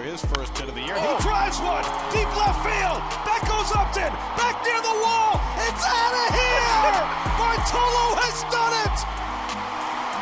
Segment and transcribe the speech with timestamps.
[0.00, 0.96] for his first hit of the year.
[0.96, 3.00] He drives one deep left field.
[3.28, 4.12] That goes Upton.
[4.40, 5.36] Back near the wall.
[5.66, 6.96] It's out of here.
[7.40, 8.96] Bartolo has done it.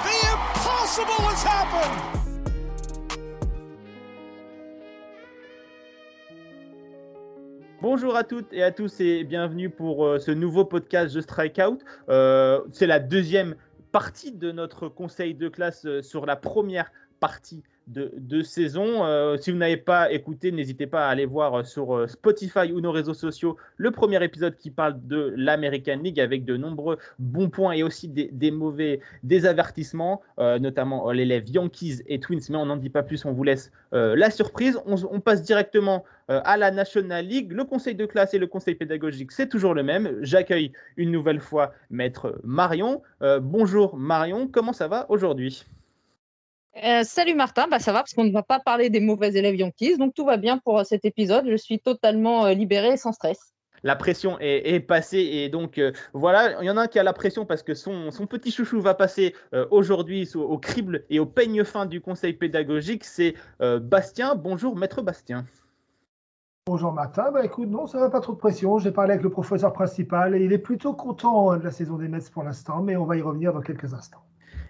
[0.06, 1.96] The impossible has happened.
[7.80, 11.78] Bonjour à toutes et à tous et bienvenue pour euh, ce nouveau podcast de Strikeout.
[12.08, 13.54] Euh, c'est la deuxième
[13.92, 19.04] partie de notre conseil de classe euh, sur la première partie de, saison.
[19.04, 22.72] Euh, si vous n'avez pas écouté, n'hésitez pas à aller voir euh, sur euh, Spotify
[22.72, 26.98] ou nos réseaux sociaux le premier épisode qui parle de l'American League avec de nombreux
[27.18, 32.40] bons points et aussi des, mauvais des avertissements, notamment l'élève Yankees et Twins.
[32.50, 34.78] Mais on n'en dit pas plus, on vous laisse la surprise.
[34.86, 37.52] On, passe directement à la National League.
[37.52, 40.18] Le conseil de classe et le conseil pédagogique, c'est toujours le même.
[40.22, 43.02] J'accueille une nouvelle fois maître Marion.
[43.40, 45.64] bonjour Marion, comment ça va aujourd'hui?
[46.84, 49.56] Euh, salut Martin, bah, ça va parce qu'on ne va pas parler des mauvais élèves
[49.56, 51.46] Yankees, donc tout va bien pour euh, cet épisode.
[51.48, 53.52] Je suis totalement euh, libéré et sans stress.
[53.84, 55.80] La pression est, passée et donc
[56.12, 58.80] voilà, il y en a un qui a la pression parce que son, petit chouchou
[58.80, 59.36] va passer
[59.70, 63.04] aujourd'hui au, crible et au peigne fin du conseil pédagogique.
[63.04, 64.34] C'est Bastien.
[64.34, 65.46] Bonjour maître Bastien.
[66.66, 68.78] Bonjour Martin, bah écoute, non, ça va pas trop de pression.
[68.78, 72.08] J'ai parlé avec le professeur principal et il est plutôt content de la saison des
[72.08, 74.27] Mets pour l'instant, mais on va y revenir dans quelques instants.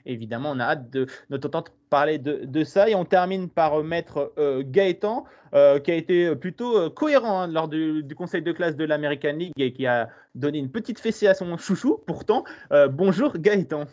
[0.08, 1.48] Évidemment, on a hâte de, notre
[1.90, 2.88] parler de, ça.
[2.88, 7.68] Et on termine par mettre euh, Gaëtan, euh, qui a été plutôt cohérent hein, lors
[7.68, 11.34] du, conseil de classe de l'American League et qui a donné une petite fessée à
[11.34, 12.02] son chouchou.
[12.06, 13.84] Pourtant, euh, bonjour Gaëtan.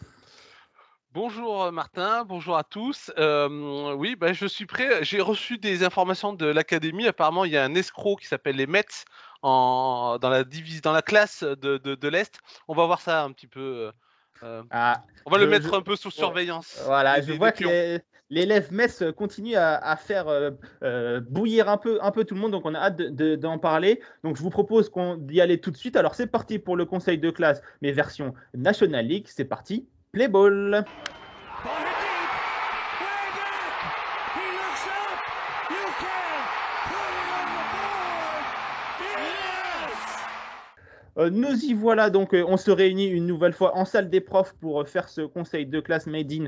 [1.14, 3.10] Bonjour Martin, bonjour à tous.
[3.18, 5.04] oui, bah, je suis prêt.
[5.04, 7.08] J'ai reçu des informations de l'académie.
[7.08, 9.06] Apparemment, il y a un escroc qui s'appelle les Mets
[9.42, 12.40] dans, la classe de, l'Est.
[12.68, 13.92] On va voir ça un petit peu euh,
[14.72, 16.82] ah, on va le mettre un peu sous surveillance.
[16.86, 20.52] Voilà, je vois que l'élève Metz continue à, faire euh,
[20.84, 24.02] euh, bouillir un peu, un peu tout le monde, donc on a hâte d'en parler.
[24.24, 25.96] Donc je vous propose qu'on d'y aller tout de suite.
[25.96, 29.28] Alors c'est parti pour le conseil de classe, mais version National League.
[29.28, 30.86] C'est parti, play ball.
[41.18, 44.20] Euh, nous y voilà donc, euh, on se réunit une nouvelle fois en salle des
[44.20, 46.48] profs pour euh, faire ce conseil de classe Made in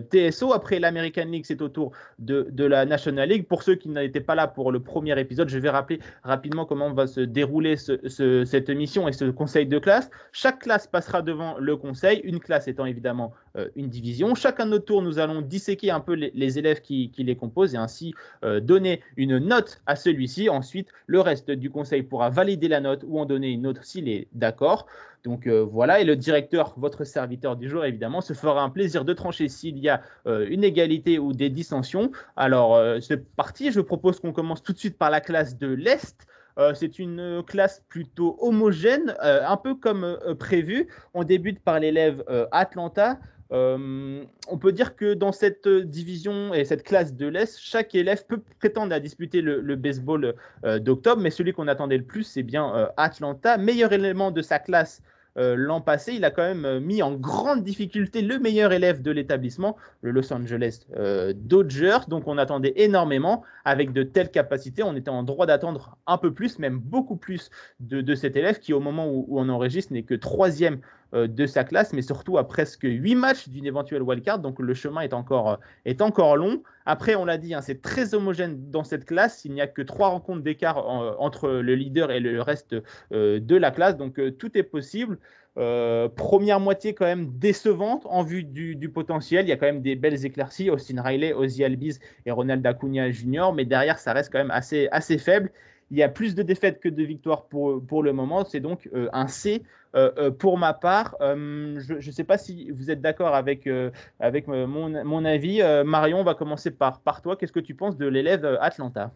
[0.00, 0.52] TSO.
[0.52, 3.46] Après l'American League, c'est au tour de, la National League.
[3.48, 6.92] Pour ceux qui n'étaient pas là pour le premier épisode, je vais rappeler rapidement comment
[6.92, 10.10] va se dérouler cette émission et ce conseil de classe.
[10.32, 13.32] Chaque classe passera devant le conseil, une classe étant évidemment
[13.76, 14.34] une division.
[14.34, 17.78] Chacun de notre tour, nous allons disséquer un peu les, élèves qui, les composent et
[17.78, 18.14] ainsi
[18.62, 20.48] donner une note à celui-ci.
[20.48, 24.08] Ensuite, le reste du conseil pourra valider la note ou en donner une autre s'il
[24.08, 24.86] est d'accord.
[25.24, 29.06] Donc euh, voilà, et le directeur, votre serviteur du jour, évidemment, se fera un plaisir
[29.06, 32.12] de trancher s'il y a euh, une égalité ou des dissensions.
[32.36, 35.68] Alors euh, c'est parti, je propose qu'on commence tout de suite par la classe de
[35.68, 36.26] l'Est.
[36.74, 40.86] c'est une classe plutôt homogène, un peu comme prévu.
[41.12, 42.22] On débute par l'élève
[42.52, 43.18] Atlanta.
[43.52, 48.24] Euh, on peut dire que dans cette division et cette classe de l'Est, chaque élève
[48.26, 50.34] peut prétendre à disputer le, baseball
[50.64, 54.42] euh, d'octobre, mais celui qu'on attendait le plus, c'est bien euh, Atlanta, meilleur élément de
[54.42, 55.02] sa classe
[55.36, 59.76] l'an passé, il a quand même mis en grande difficulté le meilleur élève de l'établissement,
[60.00, 60.86] le Los Angeles
[61.34, 61.98] Dodgers.
[62.06, 63.42] Donc on attendait énormément.
[63.64, 67.50] Avec de telles capacités, on était en droit d'attendre un peu plus, même beaucoup plus
[67.80, 70.78] de, cet élève qui, au moment où, on enregistre, n'est que troisième
[71.14, 74.40] de sa classe, mais surtout à presque huit matchs d'une éventuelle wildcard.
[74.40, 76.62] Donc le chemin est encore, est encore long.
[76.86, 79.44] Après, on l'a dit, hein, c'est très homogène dans cette classe.
[79.44, 80.86] Il n'y a que trois rencontres d'écart
[81.20, 82.76] entre le leader et le reste
[83.12, 83.96] de la classe.
[83.96, 85.18] Donc tout est possible.
[85.56, 89.46] Euh, première moitié quand même décevante en vue du, potentiel.
[89.46, 93.10] Il y a quand même des belles éclaircies, Austin Riley, Ozzy Albiz et Ronald Acuna
[93.10, 93.50] Jr.
[93.54, 95.50] Mais derrière, ça reste quand même assez, assez faible.
[95.94, 98.44] Il y a plus de défaites que de victoires pour, pour le moment.
[98.44, 99.62] C'est donc euh, un C
[99.94, 101.14] euh, pour ma part.
[101.20, 105.62] je ne sais pas si vous êtes d'accord avec, mon, avis.
[105.84, 107.36] Marion, on va commencer par, toi.
[107.36, 109.12] Qu'est-ce que tu penses de l'élève Atlanta?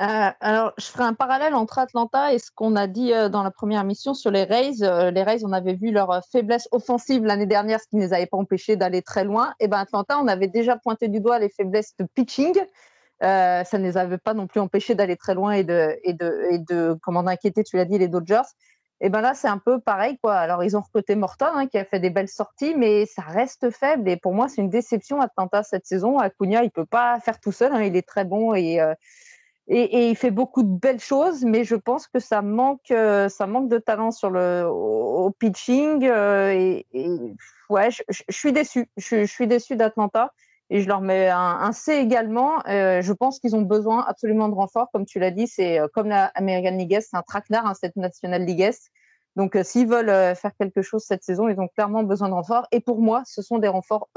[0.00, 3.44] Euh, alors, je ferai un parallèle entre Atlanta et ce qu'on a dit euh, dans
[3.44, 4.82] la première mission sur les Rays.
[4.82, 8.12] Euh, les Rays, on avait vu leur faiblesse offensive l'année dernière, ce qui ne les
[8.12, 9.54] avait pas empêchés d'aller très loin.
[9.60, 12.58] Et ben Atlanta, on avait déjà pointé du doigt les faiblesses de pitching.
[13.20, 16.46] Ça ne les avait pas non plus empêchés d'aller très loin et de, et de,
[16.50, 18.42] et de comment d'inquiéter, tu l'as dit, les Dodgers.
[19.00, 20.34] Et ben là, c'est un peu pareil, quoi.
[20.36, 23.70] Alors, ils ont recruté Morton, hein, qui a fait des belles sorties, mais ça reste
[23.70, 24.08] faible.
[24.08, 26.18] Et pour moi, c'est une déception Atlanta cette saison.
[26.18, 27.72] Acuna, il peut pas faire tout seul.
[27.72, 27.82] Hein.
[27.82, 28.80] Il est très bon et
[29.66, 33.46] et, il fait beaucoup de belles choses, mais je pense que ça manque, euh, ça
[33.46, 36.04] manque de talent sur le au, pitching.
[36.04, 36.86] Euh, et,
[37.70, 38.90] ouais, je, suis déçu.
[38.98, 40.32] Je, suis déçu d'Atlanta.
[40.74, 42.58] Et je leur mets un, C également.
[42.66, 46.32] je pense qu'ils ont besoin absolument de renfort, comme tu l'as dit, c'est comme la
[46.34, 48.68] American League c'est un traquenard, hein, cette National League
[49.36, 52.66] Donc, s'ils veulent faire quelque chose cette saison, ils ont clairement besoin de renforts.
[52.72, 54.08] Et pour moi, ce sont des renforts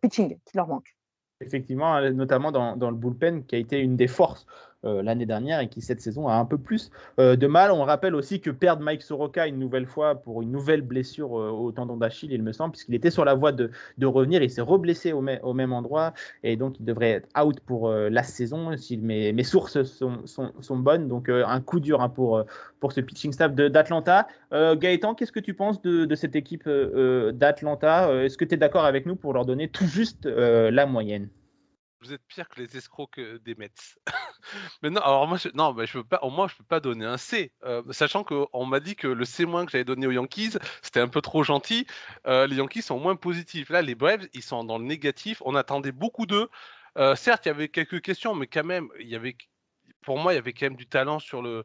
[0.00, 0.94] pitching qui leur manquent.
[1.40, 4.46] Effectivement, notamment dans, le bullpen, qui a été une des forces
[4.84, 7.72] euh, l'année dernière et qui cette saison a un peu plus euh, de mal.
[7.72, 11.50] On rappelle aussi que perdre Mike Soroka une nouvelle fois pour une nouvelle blessure euh,
[11.50, 14.50] au tendon d'Achille, il me semble, puisqu'il était sur la voie de, de revenir, il
[14.50, 16.14] s'est reblessé au, au, même endroit
[16.44, 20.76] et donc il devrait être out pour la saison si mes, sources sont, sont, sont,
[20.76, 21.08] bonnes.
[21.08, 22.44] Donc un coup dur hein, pour,
[22.78, 24.28] pour ce pitching staff d'Atlanta.
[24.52, 28.14] Gaëtan, qu'est-ce que tu penses de, de cette équipe d'Atlanta?
[28.24, 31.28] Est-ce que tu es d'accord avec nous pour leur donner tout juste la moyenne?
[32.00, 33.70] Vous êtes pire que les escrocs des Mets.
[34.82, 36.80] mais non, alors moi, je, non, mais je peux pas, au moins, je peux pas
[36.80, 40.12] donner un C, euh, sachant qu'on m'a dit que le C- que j'avais donné aux
[40.12, 41.86] Yankees, c'était un peu trop gentil.
[42.26, 43.70] Euh, les Yankees sont moins positifs.
[43.70, 45.42] Là, les Braves, ils sont dans le négatif.
[45.44, 46.48] On attendait beaucoup d'eux.
[46.96, 49.36] Euh, certes, il y avait quelques questions, mais quand même, il y avait,
[50.02, 51.64] pour moi, il y avait quand même du talent sur le,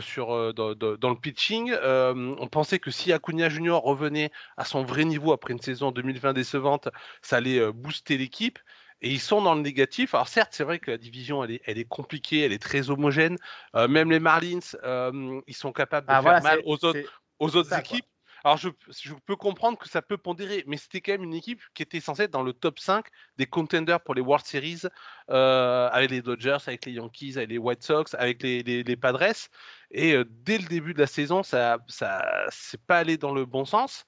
[0.00, 1.72] sur, dans, le pitching.
[1.82, 6.32] on pensait que si Acuna Junior revenait à son vrai niveau après une saison 2020
[6.34, 6.88] décevante,
[7.22, 8.58] ça allait booster l'équipe
[9.00, 10.14] et ils sont dans le négatif.
[10.14, 12.90] Alors certes, c'est vrai que la division elle est, elle est compliquée, elle est très
[12.90, 13.36] homogène.
[13.74, 17.56] Euh, même les Marlins, euh, ils sont capables de ah, faire mal aux autres, aux
[17.56, 18.06] autres équipes.
[18.44, 21.60] Alors je, je, peux comprendre que ça peut pondérer, mais c'était quand même une équipe
[21.74, 23.04] qui était censée être dans le top 5
[23.36, 24.82] des contenders pour les World Series
[25.30, 28.96] euh, avec les Dodgers, avec les Yankees, avec les White Sox, avec les, les, les
[28.96, 29.34] Padres.
[29.90, 33.44] Et euh, dès le début de la saison, ça, ça c'est pas allé dans le
[33.44, 34.04] bon sens.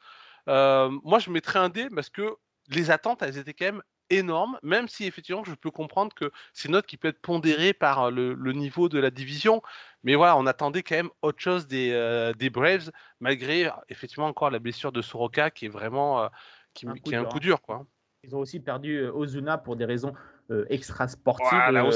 [0.48, 2.36] Euh, moi, je mettrais un D parce que
[2.69, 6.68] les attentes, elles étaient quand même énorme, même si effectivement je peux comprendre que c'est
[6.68, 9.62] une note qui peut être pondérée par euh, le, niveau de la division.
[10.02, 12.90] Mais voilà, on attendait quand même autre chose des, euh, des Braves,
[13.20, 16.28] malgré effectivement encore la blessure de Soroka qui est vraiment euh,
[16.74, 17.62] qui, qui est un coup dur.
[17.62, 17.86] Quoi.
[18.22, 20.12] Ils ont aussi perdu Ozuna pour des raisons
[20.50, 21.93] euh, extra sportive euh,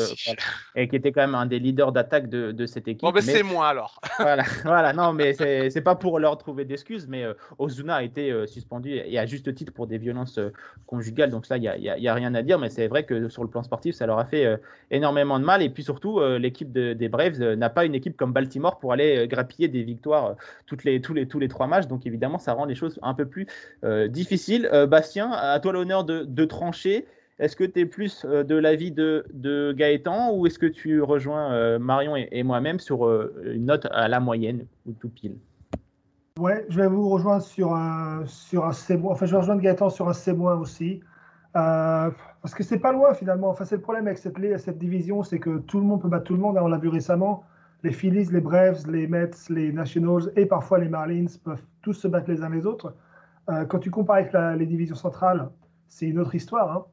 [0.77, 3.03] et qui était quand même un des leaders d'attaque de, de, cette équipe.
[3.03, 4.01] Bon, ben c'est moi alors.
[4.21, 8.47] voilà, voilà, non, mais c'est pas pour leur trouver d'excuses, mais euh, Ozuna a été
[8.47, 10.39] suspendu et à juste titre pour des violences
[10.87, 13.29] conjugales, donc ça, il n'y a, y a, rien à dire, mais c'est vrai que
[13.29, 14.61] sur le plan sportif, ça leur a fait
[14.93, 15.61] énormément de mal.
[15.61, 19.67] Et puis surtout, l'équipe des Braves n'a pas une équipe comme Baltimore pour aller grappiller
[19.67, 20.37] des victoires
[20.67, 23.15] toutes les, tous, les, tous les trois matchs, donc évidemment, ça rend les choses un
[23.15, 23.49] peu plus
[24.09, 24.71] difficiles.
[24.89, 27.07] Bastien, à toi l'honneur de, de trancher.
[27.41, 31.03] Est-ce que tu es plus euh, de l'avis de, de, Gaëtan ou est-ce que tu
[31.03, 35.37] rejoins euh, Marion et, moi-même sur euh, une note à la moyenne ou tout pile?
[36.39, 39.01] Ouais, je vais vous rejoindre sur un, sur un C-.
[39.05, 41.01] Enfin, je vais rejoindre Gaëtan sur un C- aussi.
[41.53, 43.49] parce que c'est pas loin finalement.
[43.49, 46.25] Enfin, c'est le problème avec cette, cette division, c'est que tout le monde peut battre
[46.25, 46.57] tout le monde.
[46.57, 47.45] Hein, on l'a vu récemment.
[47.83, 52.09] Les Phillies, les Braves, les Mets, les Nationals et parfois les Marlins peuvent tous se
[52.09, 52.95] battre les uns les autres.
[53.69, 55.51] quand tu compares avec les divisions centrales,
[55.89, 56.73] c'est une autre histoire.
[56.73, 56.85] Hein.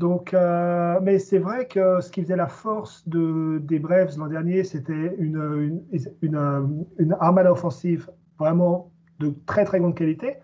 [0.00, 4.26] Donc, euh, mais c'est vrai que ce qui faisait la force de, des Braves l'an
[4.26, 5.84] dernier, c'était une,
[6.20, 10.38] une, une, armada offensive vraiment de très très grande qualité.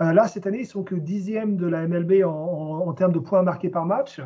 [0.00, 3.42] Euh, là, cette année, ils sont que dixième de la MLB en, termes de points
[3.42, 4.20] marqués par match.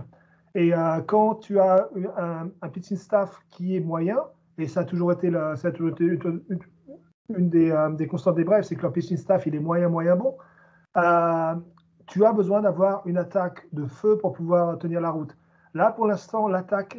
[0.54, 4.18] Et euh, quand tu as un, pitching staff qui est moyen,
[4.58, 8.62] et ça a toujours été, ça a toujours été une, des, des, constantes des Braves,
[8.62, 10.36] c'est que leur pitching staff il est moyen moyen bon
[12.10, 15.36] tu as besoin d'avoir une attaque de feu pour pouvoir tenir la route.
[15.74, 16.98] Là, pour l'instant, l'attaque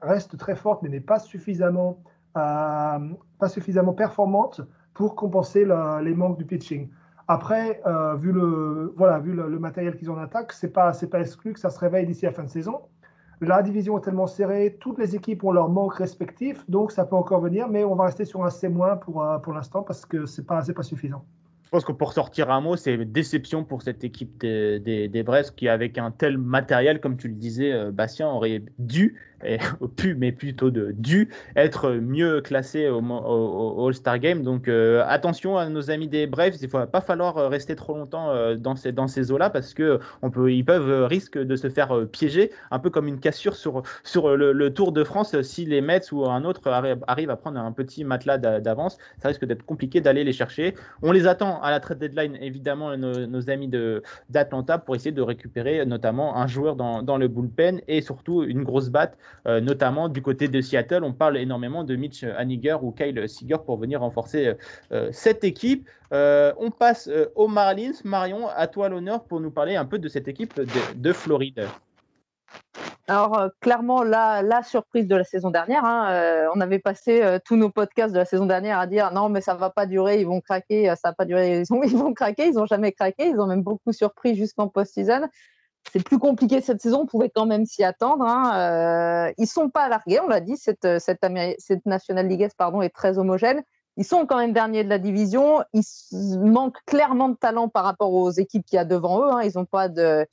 [0.00, 1.98] reste très forte, mais n'est pas suffisamment,
[2.38, 4.62] euh, performante
[4.94, 5.66] pour compenser
[6.02, 6.88] les manques du pitching.
[7.28, 11.60] Après, euh, vu, le, matériel qu'ils ont en attaque, ce n'est pas, pas exclu que
[11.60, 12.80] ça se réveille d'ici la fin de saison.
[13.42, 17.16] La division est tellement serrée, toutes les équipes ont leur manque respectif, donc ça peut
[17.16, 18.70] encore venir, mais on va rester sur un C-
[19.02, 21.26] pour, euh, pour l'instant parce que ce n'est pas, pas suffisant.
[21.72, 25.22] Je pense que pour sortir un mot, c'est déception pour cette équipe des, des, des
[25.22, 29.58] Brest qui, avec un tel matériel, comme tu le disais, euh, Bastien, aurait dû et,
[29.96, 34.42] pu, mais plutôt de dû être mieux classé au, All-Star Game.
[34.42, 37.94] Donc euh, attention à nos amis des Braves, il ne va pas falloir rester trop
[37.94, 41.68] longtemps euh, dans ces, eaux-là parce que on peut, ils peuvent euh, risquer de se
[41.68, 43.82] faire piéger, un peu comme une cassure sur,
[44.36, 45.40] le, Tour de France.
[45.42, 49.44] Si les Mets ou un autre arrivent à prendre un petit matelas d'avance, ça risque
[49.44, 50.74] d'être compliqué d'aller les chercher.
[51.02, 53.68] On les attend à la trade deadline, évidemment, nos, nos amis
[54.30, 58.62] d'Atlanta pour essayer de récupérer notamment un joueur dans, dans le bullpen et surtout une
[58.62, 62.92] grosse batte euh, notamment du côté de Seattle, on parle énormément de Mitch Haniger ou
[62.92, 64.54] Kyle Seager pour venir renforcer euh,
[64.92, 65.88] euh, cette équipe.
[66.10, 67.92] on passe aux Marlins.
[68.04, 70.60] Marion, à toi l'honneur pour nous parler un peu de cette équipe
[70.94, 71.66] de, Floride.
[73.08, 77.70] Alors clairement la, la, surprise de la saison dernière, hein, on avait passé tous nos
[77.70, 80.40] podcasts de la saison dernière à dire non mais ça va pas durer, ils vont
[80.40, 83.62] craquer, ça va pas durer, ils, vont craquer, ils ont jamais craqué, ils ont même
[83.62, 85.28] beaucoup surpris jusqu'en post-season.
[85.90, 88.24] C'est plus compliqué cette saison, on pouvait quand même s'y attendre.
[88.24, 89.28] Hein.
[89.28, 91.20] Euh, ils sont pas largués, on l'a dit, cette, cette,
[91.58, 93.62] cette National League pardon, est très homogène.
[93.96, 95.62] Ils sont quand même derniers de la division.
[95.72, 95.84] Ils
[96.40, 99.30] manquent clairement de talent par rapport aux équipes qu'il y a devant eux.
[99.30, 99.42] Hein.
[99.42, 100.26] Ils n'ont pas de,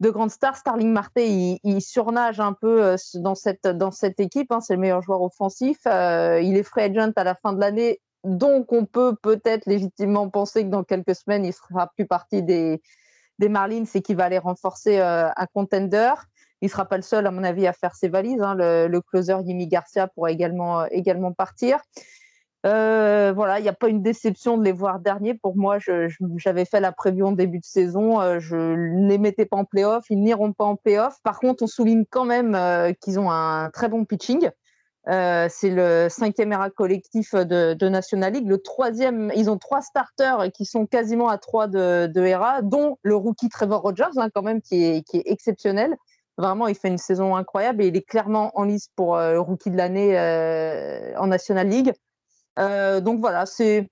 [0.00, 0.56] de grandes stars.
[0.56, 4.52] Starling Marte, il, surnage un peu euh, dans cette, équipe.
[4.52, 4.60] Hein.
[4.60, 5.78] C'est le meilleur joueur offensif.
[5.86, 8.00] Euh, il est free agent à la fin de l'année.
[8.24, 12.82] Donc, on peut peut-être légitimement penser que dans quelques semaines, il sera plus partie des,
[13.40, 16.12] des Marlins et qu'il va aller renforcer euh, un contender.
[16.60, 18.40] Il sera pas le seul, à mon avis, à faire ses valises.
[18.40, 18.54] Hein.
[18.54, 21.80] Le, closer Yimi Garcia pourra également, également partir.
[22.66, 25.34] Euh, voilà, il n'y a pas une déception de les voir derniers.
[25.34, 25.78] Pour moi,
[26.36, 28.20] j'avais fait la prévue en début de saison.
[28.20, 30.04] Euh, je ne les mettais pas en playoff.
[30.10, 31.16] Ils n'iront pas en playoff.
[31.22, 34.50] Par contre, on souligne quand même euh, qu'ils ont un très bon pitching.
[35.08, 38.48] Euh, c'est le cinquième ERA collectif de, National League.
[38.48, 43.16] Le troisième, ils ont trois starters qui sont quasiment à trois de, ERA, dont le
[43.16, 45.96] rookie Trevor Rogers, hein, quand même, qui est, exceptionnel.
[46.36, 49.70] Vraiment, il fait une saison incroyable et il est clairement en lice pour le rookie
[49.70, 50.16] de l'année
[51.16, 51.92] en National League.
[52.58, 53.88] Euh, donc voilà, c'est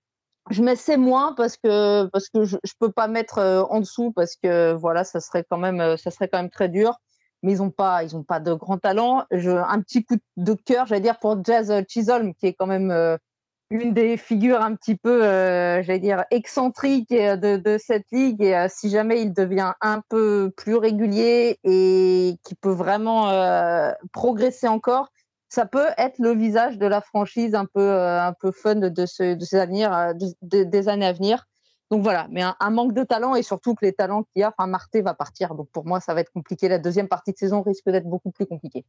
[0.50, 3.80] je mets c'est moins parce que parce que je, je peux pas mettre euh, en
[3.80, 6.94] dessous parce que voilà, ça serait quand même euh, ça serait quand même très dur.
[7.42, 9.24] Mais ils ont pas ils ont pas de grand talent.
[9.30, 13.18] Je, un petit coup de cœur, j'allais dire pour Jazz Chisholm qui est quand même
[13.70, 18.42] une des figures un petit peu, euh, j'allais dire, excentriques de, de cette ligue.
[18.42, 23.92] Et euh, si jamais il devient un peu plus régulier et qui peut vraiment euh,
[24.12, 25.10] progresser encore,
[25.50, 28.88] ça peut être le visage de la franchise un peu, euh, un peu fun de,
[28.88, 31.46] de ces euh, des années à venir.
[31.90, 34.48] Donc voilà, mais un, manque de talent et surtout que les talents qu'il y a,
[34.48, 35.54] enfin Marté va partir.
[35.54, 36.68] Donc pour moi, ça va être compliqué.
[36.68, 38.84] La deuxième partie de saison risque d'être beaucoup plus compliquée.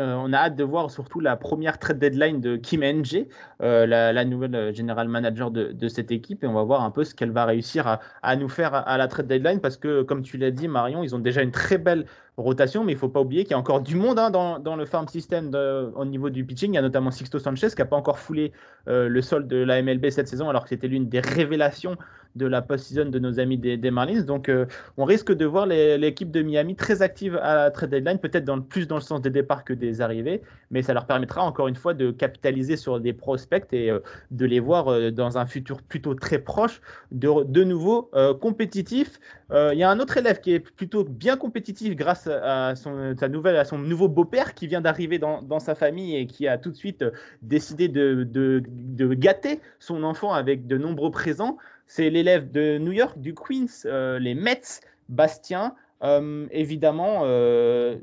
[0.00, 3.28] Euh, on a hâte de voir surtout la première trade deadline de Kim NG,
[3.62, 7.14] euh, la, nouvelle general manager de, cette équipe, et on va voir un peu ce
[7.14, 10.50] qu'elle va réussir à, nous faire à, la trade deadline, parce que comme tu l'as
[10.50, 13.44] dit, Marion, ils ont déjà une très belle rotation, mais il ne faut pas oublier
[13.44, 15.50] qu'il y a encore du monde hein, dans, le farm system
[15.94, 16.72] au niveau du pitching.
[16.72, 18.52] Il y a notamment Sixto Sanchez qui n'a pas encore foulé
[18.88, 21.96] euh, le sol de la MLB cette saison, alors que c'était l'une des révélations
[22.34, 24.22] de la post-season de nos amis des, Marlins.
[24.22, 28.18] Donc, euh, on risque de voir l'équipe de Miami très active à la trade deadline,
[28.18, 31.68] peut-être plus dans le sens des départs que des arrivées, mais ça leur permettra encore
[31.68, 34.00] une fois de capitaliser sur des prospects et euh,
[34.32, 36.80] de les voir dans un futur plutôt très proche,
[37.12, 38.10] de, de nouveau
[38.40, 39.20] compétitifs.
[39.52, 43.28] Il y a un autre élève qui est plutôt bien compétitif grâce à son, sa
[43.28, 46.70] nouvelle, à son nouveau beau-père qui vient d'arriver dans, sa famille et qui a tout
[46.70, 47.04] de suite
[47.42, 51.58] décidé de, gâter son enfant avec de nombreux présents.
[51.86, 55.74] C'est l'élève de New York, du Queens, euh, les Mets, Bastien.
[56.02, 57.96] Euh, évidemment, euh,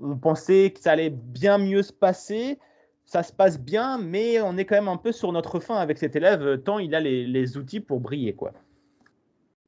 [0.00, 2.58] on pensait que ça allait bien mieux se passer.
[3.04, 5.98] Ça se passe bien, mais on est quand même un peu sur notre fin avec
[5.98, 8.34] cet élève, tant il a les, outils pour briller.
[8.34, 8.52] quoi.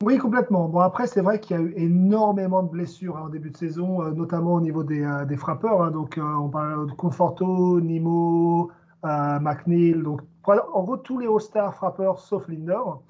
[0.05, 0.69] Oui, complètement.
[0.69, 3.57] Bon, après, c'est vrai qu'il y a eu énormément de blessures hein, en début de
[3.57, 5.83] saison, notamment au niveau des, frappeurs.
[5.83, 5.91] Hein.
[5.91, 8.71] donc, on parle de Conforto, Nimo,
[9.03, 9.95] McNeil.
[9.95, 13.03] Donc, en gros, tous les All-Star frappeurs sauf Lindor.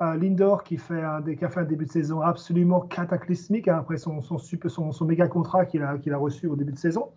[0.00, 3.96] Lindor qui, fait un, qui a fait un début de saison absolument cataclysmique hein, après
[3.96, 7.10] son, son, son, son, méga contrat qu'il a, qu'il a reçu au début de saison.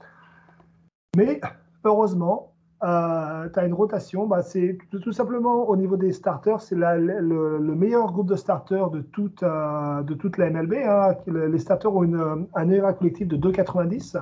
[1.17, 1.41] Mais
[1.83, 2.53] heureusement,
[2.83, 4.27] euh, tu as une rotation.
[4.27, 8.89] Bah, c'est tout simplement au niveau des starters, c'est le, le, meilleur groupe de starters
[8.89, 10.03] de toute, euh,
[10.37, 10.73] la MLB.
[10.85, 11.15] Hein.
[11.27, 14.21] Les starters ont un ERA collectif de 2,90.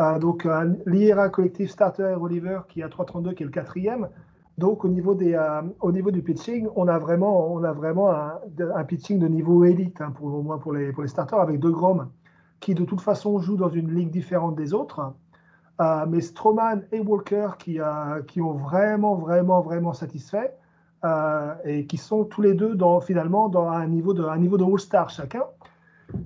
[0.00, 0.46] Euh, donc,
[0.86, 4.08] l'IRA collectif starter Oliver qui a 3,32 qui est le quatrième.
[4.58, 10.10] Donc au niveau, euh, du pitching, on a vraiment, un, pitching de niveau élite, hein,
[10.10, 12.08] pour, au moins pour les, pour les starters, avec deux Grom
[12.58, 15.12] qui de toute façon jouent dans une ligue différente des autres.
[15.80, 20.56] Euh, mais Stroman et Walker qui, euh, qui ont vraiment, vraiment, vraiment satisfait
[21.04, 25.08] euh, et qui sont tous les deux finalement dans un niveau de, un de All-Star
[25.08, 25.44] chacun.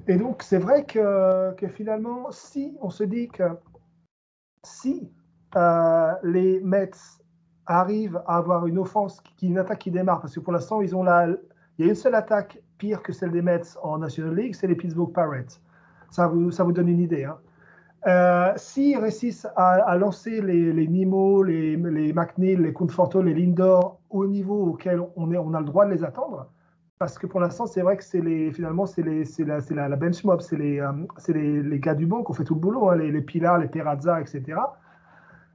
[0.08, 3.44] Et donc c'est vrai que, finalement, si on se dit que
[4.64, 5.10] si
[6.24, 6.90] les Mets
[7.66, 10.96] arrive à avoir une offense, qui, une attaque qui démarre, parce que pour l'instant, ils
[10.96, 14.34] ont la, il y a une seule attaque pire que celle des Mets en National
[14.34, 15.60] League, c'est les Pittsburgh Pirates.
[16.10, 17.24] Ça vous, ça vous donne une idée.
[17.24, 17.38] Hein.
[18.06, 24.66] Euh, S'ils réussissent à, lancer les, Nemo, les, McNeil, les Conforto, les Lindor au niveau
[24.66, 26.48] auquel on, a le droit de les attendre,
[26.98, 30.56] parce que pour l'instant, c'est vrai que c'est finalement, c'est la, la, bench mob, c'est
[30.56, 33.58] les, euh, gars du banc qui ont fait tout le boulot, hein, les, les Pilar,
[33.58, 34.58] les Perazza, etc.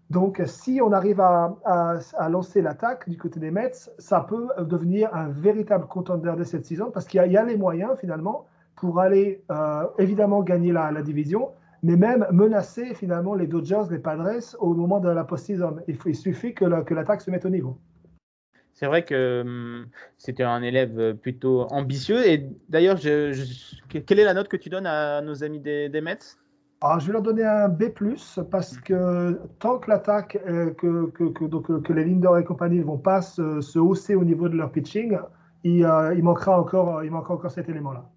[0.09, 1.99] Donc, si on arrive à,
[2.29, 6.91] lancer l'attaque du côté des Mets, ça peut devenir un véritable contender de cette saison
[6.91, 8.45] parce qu'il y, a les moyens finalement
[8.77, 11.49] pour aller euh, évidemment gagner la, division,
[11.83, 15.77] mais même menacer finalement les Dodgers, les Padres au moment de la post-saison.
[15.87, 17.77] Il, suffit que l'attaque se mette au niveau.
[18.73, 19.87] C'est vrai que hum,
[20.19, 25.21] c'était un élève plutôt ambitieux et d'ailleurs, quelle est la note que tu donnes à
[25.21, 26.37] nos amis des, Mets?
[26.81, 27.85] Alors, je vais leur donner un B+,
[28.51, 30.37] parce que tant que l'attaque,
[30.77, 34.55] que, que, que, les Lindor et compagnie ne vont pas se, hausser au niveau de
[34.55, 35.17] leur pitching,
[35.63, 38.07] il, il manquera encore, il manquera encore cet élément-là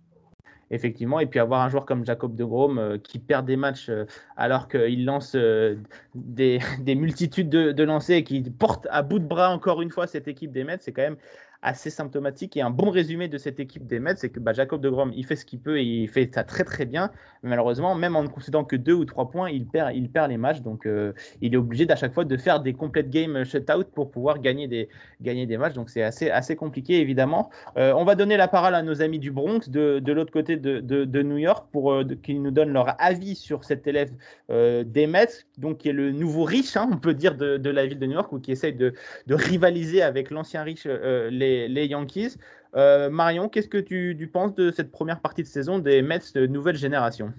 [0.71, 1.21] effectivement.
[1.21, 4.05] Et puis avoir un joueur comme Jacob de Grom euh, qui perd des matchs euh,
[4.37, 5.77] alors qu'il lance euh,
[6.15, 10.29] des, multitudes de, lancers et qui porte à bout de bras encore une fois cette
[10.29, 11.17] équipe des Mets, c'est quand même
[11.63, 14.81] assez symptomatique et un bon résumé de cette équipe des Mets, c'est que bah, Jacob
[14.81, 17.11] de Grom, il fait ce qu'il peut et il fait ça très très bien.
[17.43, 20.39] Malheureusement, même en ne concédant que deux ou trois points, il perd, il perd les
[20.39, 20.63] matchs.
[20.63, 21.13] Donc euh,
[21.43, 24.69] il est obligé d'à chaque fois de faire des complete game shutout pour pouvoir gagner
[24.69, 24.89] des,
[25.21, 25.75] gagner des matchs.
[25.75, 27.51] Donc c'est assez, assez compliqué évidemment.
[27.77, 30.57] Euh, on va donner la parole à nos amis du Bronx de, de l'autre côté
[30.57, 34.11] de, de, New York pour euh, qu'ils nous donnent leur avis sur cet élève
[34.49, 37.99] des Mets, donc qui est le nouveau riche, hein, on peut dire, de, la ville
[37.99, 38.95] de New York ou qui essaye de,
[39.29, 42.37] rivaliser avec l'ancien riche les les, Yankees.
[42.77, 46.47] Euh, Marion, qu'est-ce que tu, penses de cette première partie de saison des Mets de
[46.47, 47.33] nouvelle génération?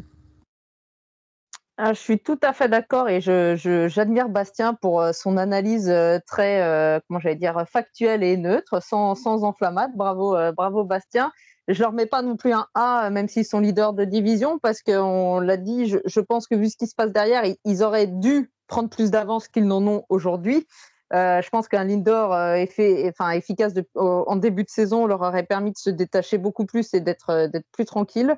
[1.77, 6.19] Ah, je suis tout à fait d'accord et j'admire Bastien pour euh, son analyse euh,
[6.27, 9.91] très, comment dire, factuelle et neutre, sans, sans enflammade.
[9.95, 11.31] Bravo, bravo Bastien.
[11.67, 14.81] Je leur mets pas non plus un A, même s'ils sont leaders de division, parce
[14.81, 18.51] qu'on l'a dit, je, pense que vu ce qui se passe derrière, ils auraient dû
[18.67, 20.67] prendre plus d'avance qu'ils n'en ont aujourd'hui.
[21.13, 25.77] Euh, je pense qu'un Lindor euh, efficace en début de saison leur aurait permis de
[25.77, 28.37] se détacher beaucoup plus et d'être euh, plus tranquille.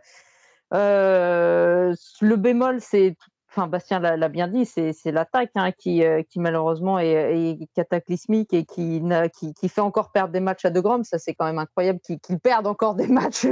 [0.71, 3.15] le bémol, c'est,
[3.51, 6.03] enfin Bastien l'a bien dit, c'est l'attaque hein, qui,
[6.37, 9.01] malheureusement est, cataclysmique et qui,
[9.69, 11.03] fait encore perdre des matchs à De Grom.
[11.03, 13.47] Ça, c'est quand même incroyable qu'il perde encore des matchs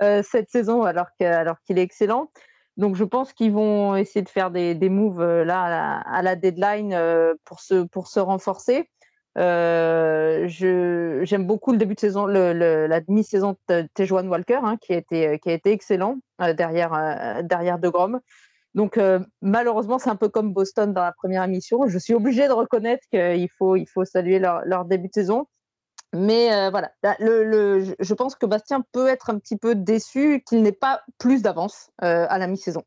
[0.00, 2.30] cette saison alors qu'il est excellent.
[2.76, 6.36] Donc je pense qu'ils vont essayer de faire des, des moves euh, là à la,
[6.36, 8.90] deadline euh, pour se pour se renforcer.
[9.38, 14.94] Euh, j'aime beaucoup le début de saison, le, la demi-saison de Tejuan Walker, hein, qui
[14.94, 16.18] a été qui a été excellent
[16.56, 18.20] derrière derrière De Grom.
[18.74, 18.98] Donc
[19.42, 21.86] malheureusement, c'est un peu comme Boston dans la première émission.
[21.86, 25.46] Je suis obligée de reconnaître qu'il faut il faut saluer leur, leur début de saison.
[26.16, 30.72] Mais euh, voilà, je pense que Bastien peut être un petit peu déçu qu'il n'ait
[30.72, 32.82] pas plus d'avance euh, à la mi-saison.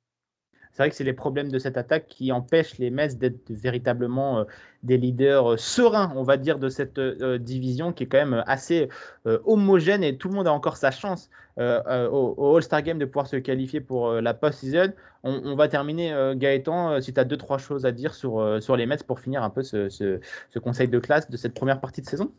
[0.72, 4.39] C'est vrai que c'est les problèmes de cette attaque qui empêchent les Mets d'être véritablement
[4.39, 4.44] euh,
[4.84, 8.88] des leaders sereins, on va dire, de cette division qui est quand même assez
[9.26, 13.36] homogène et tout le monde a encore sa chance au, All-Star Game de pouvoir se
[13.36, 14.94] qualifier pour la post-season.
[15.24, 19.04] On, va terminer, Gaëtan, si tu as deux, trois choses à dire sur, les Mets
[19.06, 20.20] pour finir un peu ce
[20.63, 22.32] conseil de classe de cette première partie de saison?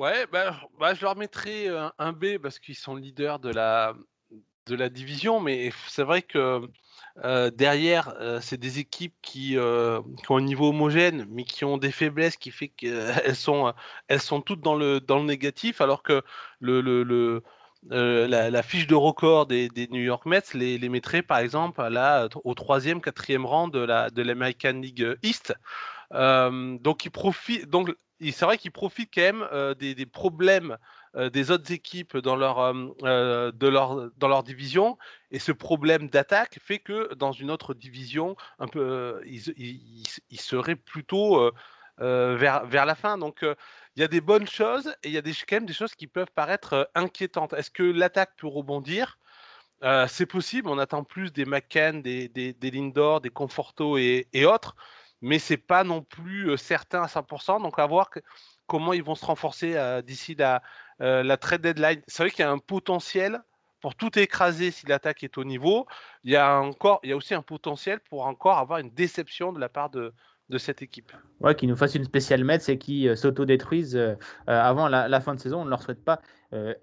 [0.00, 3.92] Ouais, bah, bah, je leur mettrai un, B parce qu'ils sont leaders de la,
[4.64, 6.62] de la division, mais c'est vrai que
[7.50, 12.50] derrière, c'est des équipes qui, ont un niveau homogène, mais qui ont des faiblesses qui
[12.50, 13.74] fait qu'elles sont,
[14.08, 16.22] elles sont toutes dans le, dans le négatif, alors que
[16.60, 17.42] le, le,
[17.90, 22.26] la, fiche de record des, des New York Mets les, les, mettrait par exemple là,
[22.44, 25.52] au troisième, quatrième rang de la de l'American League East.
[26.10, 27.68] donc ils profitent.
[27.68, 30.76] Donc c'est vrai qu'ils profitent quand même euh, des, problèmes
[31.16, 34.98] euh, des autres équipes dans leur, euh, dans leur division.
[35.30, 41.50] Et ce problème d'attaque fait que dans une autre division, un peu, ils, seraient plutôt
[41.98, 43.16] vers, la fin.
[43.16, 43.38] Donc
[43.96, 45.94] il y a des bonnes choses et il y a des, quand même des choses
[45.94, 47.54] qui peuvent paraître inquiétantes.
[47.54, 49.18] Est-ce que l'attaque peut rebondir?
[50.08, 54.76] C'est possible, on attend plus des McCann, des, Lindor, des Conforto et autres
[55.22, 57.62] mais c'est pas non plus certain à 100%.
[57.62, 58.10] Donc à voir
[58.66, 60.62] comment ils vont se renforcer d'ici la,
[60.98, 62.00] la trade deadline.
[62.06, 63.40] C'est vrai qu'il y a un potentiel
[63.80, 65.86] pour tout écraser si l'attaque est au niveau.
[66.24, 69.52] Il y a encore, il y a aussi un potentiel pour encore avoir une déception
[69.52, 70.12] de la part de,
[70.58, 71.12] cette équipe.
[71.38, 74.16] Ouais, qui nous fasse une spéciale Mets et qui s'auto-détruisent
[74.48, 75.60] avant la, fin de saison.
[75.60, 76.20] On ne leur souhaite pas.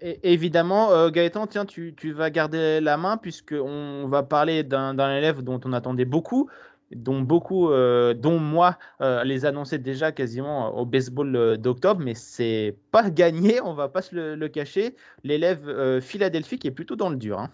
[0.00, 5.60] évidemment, Gaëtan, tiens, tu, tu, vas garder la main puisqu'on va parler d'un élève dont
[5.66, 6.48] on attendait beaucoup,
[6.92, 12.14] dont beaucoup, euh, dont moi, euh, les annonçais déjà quasiment au baseball euh, d'octobre, mais
[12.14, 14.96] c'est pas gagné, on va pas se le, cacher.
[15.24, 17.38] L'élève Philadelphie qui est plutôt dans le dur.
[17.38, 17.50] Hein.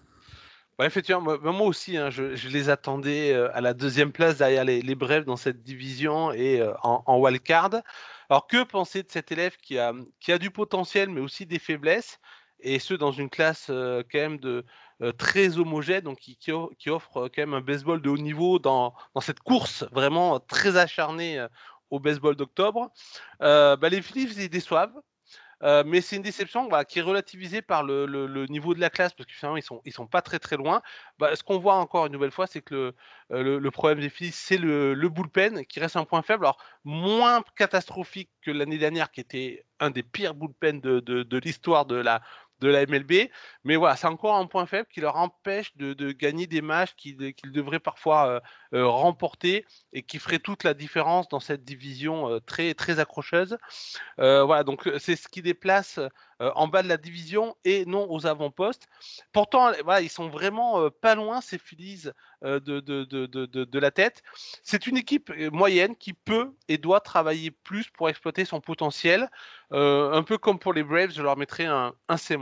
[0.80, 5.24] effectivement, moi, aussi, hein, je, les attendais à la deuxième place derrière les, les Brèves
[5.24, 7.82] dans cette division et en, en wildcard.
[8.30, 9.92] Alors, que penser de cet élève qui a,
[10.38, 12.18] du potentiel, mais aussi des faiblesses,
[12.60, 14.64] et ce dans une classe quand même de,
[15.18, 18.94] très homogène, donc qui, qui, offre euh, quand même un baseball de haut niveau dans,
[19.14, 21.48] dans cette course vraiment très acharnée euh,
[21.90, 22.90] au baseball d'octobre.
[23.40, 24.94] Bah, les Phillies, ils déçoivent.
[25.62, 29.26] mais c'est une déception qui est relativisée par le, le, niveau de la classe parce
[29.26, 30.82] que finalement ils sont ils sont pas très très loin.
[31.18, 32.94] Bah, ce qu'on voit encore une nouvelle fois, c'est que
[33.30, 36.44] le, le, problème des Phillies, c'est le, bullpen qui reste un point faible.
[36.46, 41.38] Alors moins catastrophique que l'année dernière, qui était un des pires bullpens de, de, de
[41.38, 42.22] l'histoire de la
[42.60, 43.30] de la MLB.
[43.64, 47.34] Mais voilà, c'est encore un point faible qui leur empêche de, gagner des matchs qu'ils
[47.52, 53.56] devraient parfois remporter et qui ferait toute la différence dans cette division très, très accrocheuse.
[54.18, 55.98] voilà, donc c'est ce qui déplace
[56.40, 58.86] en bas de la division et non aux avant-postes.
[59.32, 62.08] Pourtant, voilà, ils sont vraiment pas loin, ces Phillies,
[62.42, 64.22] de, de, de, de, la tête.
[64.62, 69.30] C'est une équipe moyenne qui peut et doit travailler plus pour exploiter son potentiel.
[69.70, 72.36] un peu comme pour les Braves, je leur mettrais un, un C-.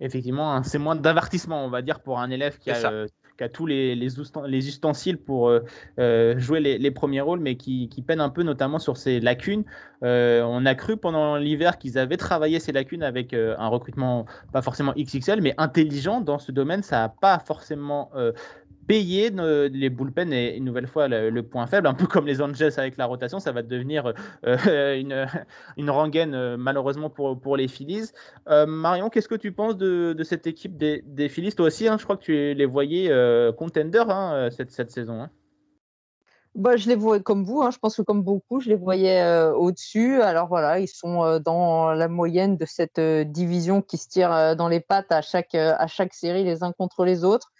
[0.00, 3.06] Effectivement, un C- d'avertissement, on va dire, pour un élève qui a
[3.38, 5.60] qui a tous les, les, ustensiles pour euh,
[5.98, 9.64] euh, jouer les, premiers rôles, mais qui, peine un peu notamment sur ses lacunes.
[10.02, 14.62] Euh, on a cru pendant l'hiver qu'ils avaient travaillé ces lacunes avec un recrutement pas
[14.62, 16.82] forcément XXL, mais intelligent dans ce domaine.
[16.82, 18.10] Ça n'a pas forcément
[18.88, 22.72] payer les bullpen est une nouvelle fois le, point faible, un peu comme les Angels
[22.78, 24.14] avec la rotation, ça va devenir
[24.46, 25.26] euh, une,
[25.76, 28.10] une rengaine euh, malheureusement pour, pour les Phillies.
[28.48, 31.52] Euh, Marion, qu'est-ce que tu penses de, de cette équipe des, Phillies?
[31.52, 33.12] Toi aussi, hein, je crois que tu les voyais
[33.58, 35.20] contenders hein, cette, saison.
[35.20, 35.30] Hein.
[36.54, 37.70] Bah, je les voyais comme vous, hein.
[37.70, 39.22] je pense que comme beaucoup, je les voyais
[39.54, 40.22] au-dessus.
[40.22, 44.80] Alors voilà, ils sont dans la moyenne de cette division qui se tire dans les
[44.80, 47.52] pattes à chaque, à chaque série les uns contre les autres.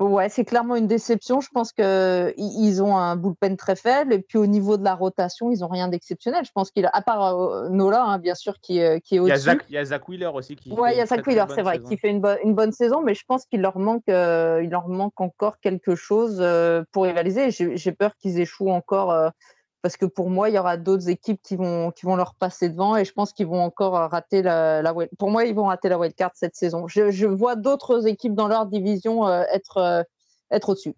[0.00, 1.40] Ouais, c'est clairement une déception.
[1.40, 4.12] Je pense qu'ils ont un bullpen très faible.
[4.12, 6.44] Et puis au niveau de la rotation, ils n'ont rien d'exceptionnel.
[6.44, 9.60] Je pense qu'il, à part euh, Nola, hein, bien sûr, qui, euh, qui est au-dessus.
[9.68, 10.72] Il y a Zach Wheeler aussi qui.
[10.72, 13.02] Ouais, il y a Zach Wheeler, c'est vrai, qui fait une, une, bonne saison.
[13.02, 16.44] Mais je pense qu'il leur manque, euh, il leur manque encore quelque chose
[16.90, 17.50] pour rivaliser.
[17.50, 19.32] J'ai peur qu'ils échouent encore
[19.84, 22.70] parce que pour moi, il y aura d'autres équipes qui vont, qui vont leur passer
[22.70, 24.82] devant et je pense qu'ils vont encore rater la,
[25.18, 26.88] Pour moi, ils vont rater la wildcard cette saison.
[26.88, 30.02] Je, vois d'autres équipes dans leur division euh, être, euh,
[30.50, 30.94] être au-dessus.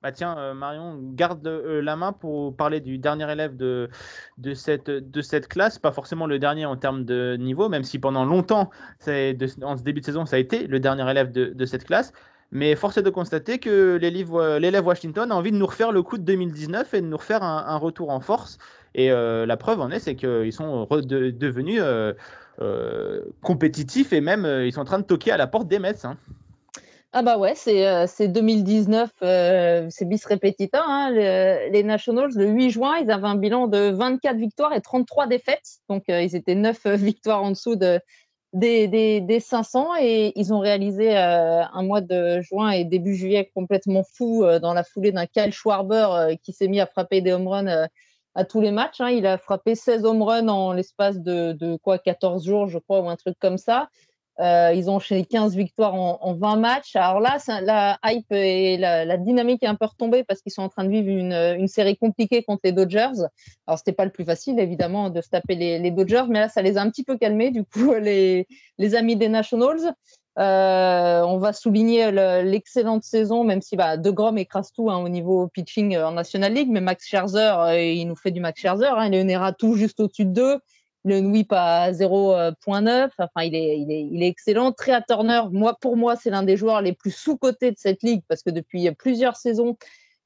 [0.00, 3.90] Bah tiens, euh, Marion, garde la main pour parler du dernier élève de,
[4.38, 5.80] de, cette, de cette classe.
[5.80, 8.70] Pas forcément le dernier en termes de niveau, même si pendant longtemps,
[9.08, 11.82] de, en ce début de saison, ça a été le dernier élève de, de cette
[11.82, 12.12] classe.
[12.52, 16.18] Mais force est de constater que l'élève Washington a envie de nous refaire le coup
[16.18, 18.58] de 2019 et de nous refaire un, retour en force.
[18.94, 22.12] Et euh, la preuve en est, c'est qu'ils sont devenus euh,
[22.60, 26.04] euh, compétitifs et même ils sont en train de toquer à la porte des Mets.
[26.04, 26.16] Hein.
[27.12, 30.82] Ah bah ouais, c'est 2019, c'est bis repetita.
[30.84, 35.28] Hein, les Nationals, le 8 juin, ils avaient un bilan de 24 victoires et 33
[35.28, 35.78] défaites.
[35.88, 38.00] Donc ils étaient 9 victoires en dessous de,
[38.52, 43.14] des, des, des 500 et ils ont réalisé euh, un mois de juin et début
[43.14, 46.86] juillet complètement fou euh, dans la foulée d'un Kyle Schwarber euh, qui s'est mis à
[46.86, 47.88] frapper des home runs
[48.34, 49.00] à tous les matchs.
[49.00, 49.10] Hein.
[49.10, 53.00] Il a frappé 16 home runs en l'espace de, de, quoi 14 jours, je crois,
[53.00, 53.88] ou un truc comme ça.
[54.40, 56.96] Euh, ils ont enchaîné 15 victoires en, en 20 matchs.
[56.96, 60.70] Alors là, la hype et la, dynamique est un peu retombée parce qu'ils sont en
[60.70, 63.26] train de vivre une, une, série compliquée contre les Dodgers.
[63.66, 66.62] Alors c'était pas le plus facile, évidemment, de se taper les, Dodgers, mais là, ça
[66.62, 68.46] les a un petit peu calmés, du coup, les,
[68.94, 69.94] amis des Nationals.
[70.38, 75.08] Euh, on va souligner l'excellente saison, même si bah, De Grom écrase tout hein, au
[75.10, 78.96] niveau pitching en National League, mais Max Scherzer, euh, il nous fait du Max Scherzer.
[78.96, 80.60] Hein, il est tout juste au-dessus de deux
[81.04, 83.10] le whip à 0.9.
[83.18, 84.72] Enfin, il est, il est, il est excellent.
[84.72, 88.22] Trea Turner, moi, pour moi, c'est l'un des joueurs les plus sous-cotés de cette ligue
[88.28, 89.76] parce que depuis plusieurs saisons,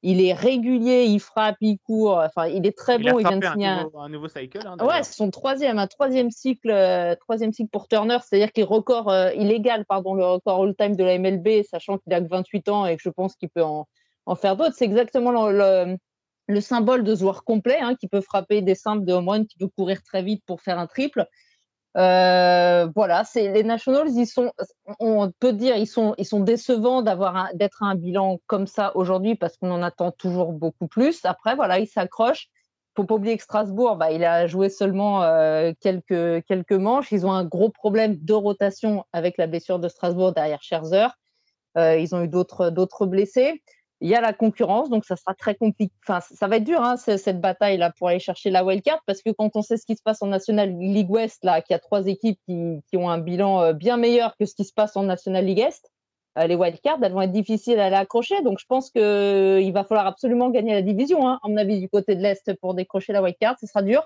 [0.07, 2.19] il est régulier, il frappe, il court.
[2.19, 3.17] Enfin, il est très bon.
[3.17, 4.59] il vient de signer un, nouveau, cycle.
[4.63, 8.17] Hein, ouais, c'est son troisième, un troisième cycle, euh, troisième cycle pour Turner.
[8.23, 12.21] C'est-à-dire qu'il record euh, illégal, pardon, le record all-time de la MLB, sachant qu'il a
[12.21, 13.87] que 28 ans et que je pense qu'il peut en,
[14.27, 14.75] en faire d'autres.
[14.77, 15.97] C'est exactement le, le
[16.61, 20.03] symbole de joueur complet, hein, qui peut frapper des simples de home qui peut courir
[20.03, 21.27] très vite pour faire un triple.
[21.97, 24.51] Euh, voilà, c'est les Nationals, ils sont,
[24.99, 29.35] on peut dire, ils sont, ils sont décevants d'avoir d'être un bilan comme ça aujourd'hui
[29.35, 31.23] parce qu'on en attend toujours beaucoup plus.
[31.23, 32.49] Après, voilà, ils s'accrochent.
[32.97, 37.11] Faut pas oublier que Strasbourg, bah, il a joué seulement euh, quelques quelques manches.
[37.11, 41.07] Ils ont un gros problème de rotation avec la blessure de Strasbourg derrière Scherzer.
[41.77, 43.61] Euh, ils ont eu d'autres d'autres blessés.
[44.01, 45.93] Il y a la concurrence, donc ça sera très compliqué.
[46.07, 49.29] Enfin, ça va être dur, hein, cette bataille-là, pour aller chercher la wildcard, parce que
[49.31, 51.79] quand on sait ce qui se passe en National League West, là, qu'il y a
[51.79, 55.03] trois équipes qui, ont un bilan euh, bien meilleur que ce qui se passe en
[55.03, 55.89] National League Est,
[56.37, 58.41] euh, les wildcards, elles vont être difficiles à aller accrocher.
[58.41, 61.79] Donc, je pense qu'il euh, va falloir absolument gagner la division, hein, à mon avis,
[61.79, 63.55] du côté de l'Est pour décrocher la wildcard.
[63.59, 64.03] Ce sera dur.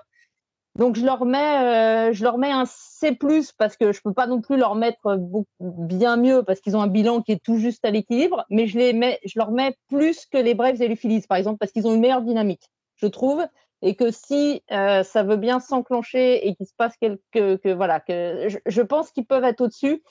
[0.76, 3.16] Donc je leur mets, euh, je leur mets un C+
[3.58, 5.18] parce que je peux pas non plus leur mettre
[5.58, 8.78] bien mieux parce qu'ils ont un bilan qui est tout juste à l'équilibre, mais je
[8.78, 11.72] les mets, je leur mets plus que les Braves et les Phillies par exemple parce
[11.72, 13.44] qu'ils ont une meilleure dynamique, je trouve,
[13.82, 17.98] et que si euh, ça veut bien s'enclencher et qu'il se passe quelque, que voilà,
[17.98, 20.02] que je, pense qu'ils peuvent être au-dessus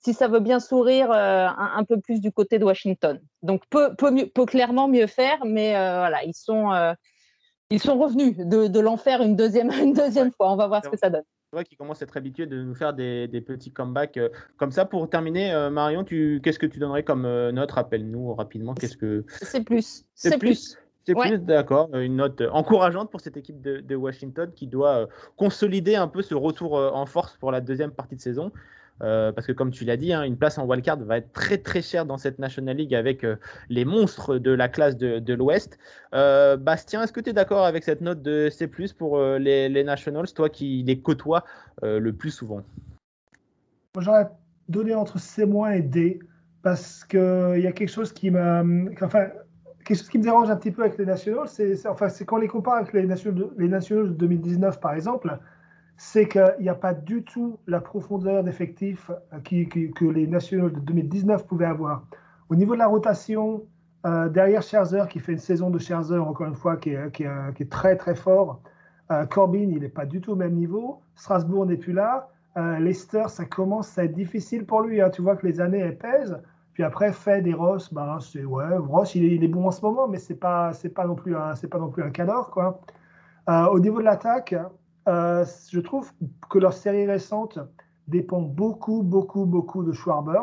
[0.00, 3.20] si ça veut bien sourire euh, un, peu plus du côté de Washington.
[3.42, 6.72] Donc peut, peut, mieux, peut clairement mieux faire, mais voilà, ils sont
[7.70, 10.52] ils sont revenus de, l'enfer une deuxième, une deuxième fois.
[10.52, 11.24] On va voir ce que ça donne.
[11.52, 14.18] vois qu'ils commencent à être habitués de nous faire des, petits comebacks
[14.56, 14.84] comme ça.
[14.84, 17.70] Pour terminer, Marion, qu'est-ce que tu donnerais comme note?
[17.72, 18.74] Rappelle-nous rapidement.
[18.74, 20.04] Qu'est-ce que c'est plus.
[20.14, 20.76] C'est plus.
[21.04, 26.06] C'est plus d'accord, une note encourageante pour cette équipe de, Washington qui doit consolider un
[26.06, 28.52] peu ce retour en force pour la deuxième partie de saison.
[29.02, 31.58] Euh, parce que comme tu l'as dit, hein, une place en wildcard va être très
[31.58, 33.36] très chère dans cette National League avec euh,
[33.68, 35.78] les monstres de la classe de, l'Ouest.
[36.14, 40.32] Euh, Bastien, est-ce que tu es d'accord avec cette note de C⁇ pour les, Nationals,
[40.34, 41.44] toi qui les côtoies
[41.82, 42.62] le plus souvent?
[43.98, 44.28] J'aurais
[44.68, 46.20] donné entre C- et D,
[46.62, 49.28] parce qu'il y a quelque chose qui me, enfin,
[49.84, 52.40] quelque chose qui me dérange un petit peu avec les Nationals, c'est enfin, quand on
[52.40, 55.38] les compare avec les Nationals, les Nationals de 2019 par exemple,
[55.98, 60.78] c'est qu'il n'y a pas du tout la profondeur d'effectif euh, que les nationaux de
[60.78, 62.04] 2019 pouvaient avoir.
[62.48, 63.64] Au niveau de la rotation,
[64.06, 67.96] euh, derrière Scherzer, qui fait une saison de Scherzer, encore une fois, qui est, très
[67.96, 68.62] très fort,
[69.10, 71.02] euh, Corbin, il n'est pas du tout au même niveau.
[71.16, 72.30] Strasbourg n'est plus là.
[72.80, 75.00] Leicester, ça commence à être difficile pour lui.
[75.00, 75.10] Hein.
[75.10, 76.40] Tu vois que les années, elles pèsent.
[76.72, 80.08] Puis après, Fed et Ross, bah, c'est ouais, Ross, il est, bon en ce moment,
[80.08, 82.80] mais c'est pas, c'est pas non plus un, c'est pas non plus un quoi.
[83.46, 84.56] au niveau de l'attaque,
[85.08, 86.12] euh, je trouve
[86.50, 87.58] que leur série récente
[88.06, 90.42] dépend beaucoup, beaucoup, beaucoup de Schwarber.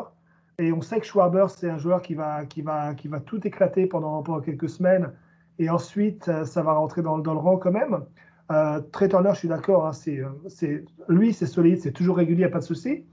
[0.58, 3.46] Et on sait que Schwarber, c'est un joueur qui va, qui, va, qui va tout
[3.46, 5.12] éclater pendant, quelques semaines.
[5.58, 8.02] Et ensuite, euh, ça va rentrer dans, le rang quand même.
[8.50, 12.58] Euh, je suis d'accord, hein, c'est, lui, c'est solide, c'est toujours régulier, il a pas
[12.58, 13.04] de souci.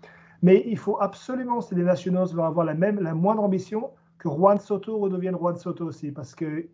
[0.42, 4.30] Mais il faut absolument, si les Nationals veulent avoir la, même, la moindre ambition, que
[4.30, 6.68] Juan Soto redevienne Juan Soto aussi, parce qu'il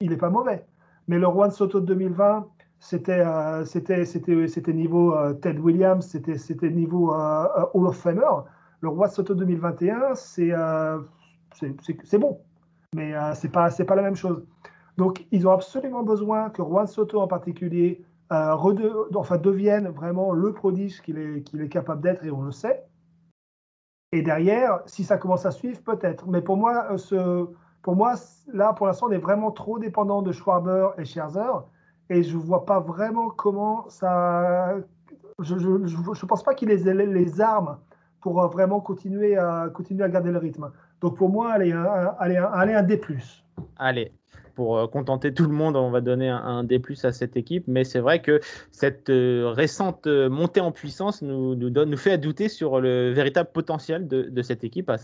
[0.00, 0.64] n'est pas mauvais.
[1.08, 2.40] Mais le Juan Soto de 2020, euh,
[2.84, 3.24] c'était
[3.64, 8.44] c'était c'était niveau euh, Ted Williams, c'était c'était niveau euh, Hall of Famer.
[8.80, 10.52] Le roi Soto 2021, c'est
[11.54, 12.40] c'est bon,
[12.94, 14.44] mais c'est pas c'est pas la même chose.
[14.98, 21.00] Donc ils ont absolument besoin que Juan Soto en particulier enfin, devienne vraiment le prodige
[21.00, 22.84] qu'il est, qu'il est capable d'être et on le sait.
[24.12, 26.28] Et derrière, si ça commence à suivre, peut-être.
[26.28, 27.46] Mais pour moi, ce,
[27.80, 28.14] pour moi,
[28.52, 31.64] là, pour l'instant, on est vraiment trop dépendant de Schwarber et Scherzer
[32.10, 34.76] et je ne vois pas vraiment comment ça.
[35.40, 37.78] Je ne pense pas qu'il ait les armes
[38.20, 40.70] pour euh, vraiment continuer à, continuer à garder le rythme.
[41.00, 43.00] Donc pour moi, allez, un, allez, allez, un D.
[43.76, 44.12] Allez,
[44.54, 47.64] pour euh, contenter tout le monde, on va donner un, D à cette équipe.
[47.66, 48.40] Mais c'est vrai que
[48.70, 51.56] cette euh, récente euh, montée en puissance nous,
[51.96, 54.96] fait douter sur le véritable potentiel de, cette équipe, à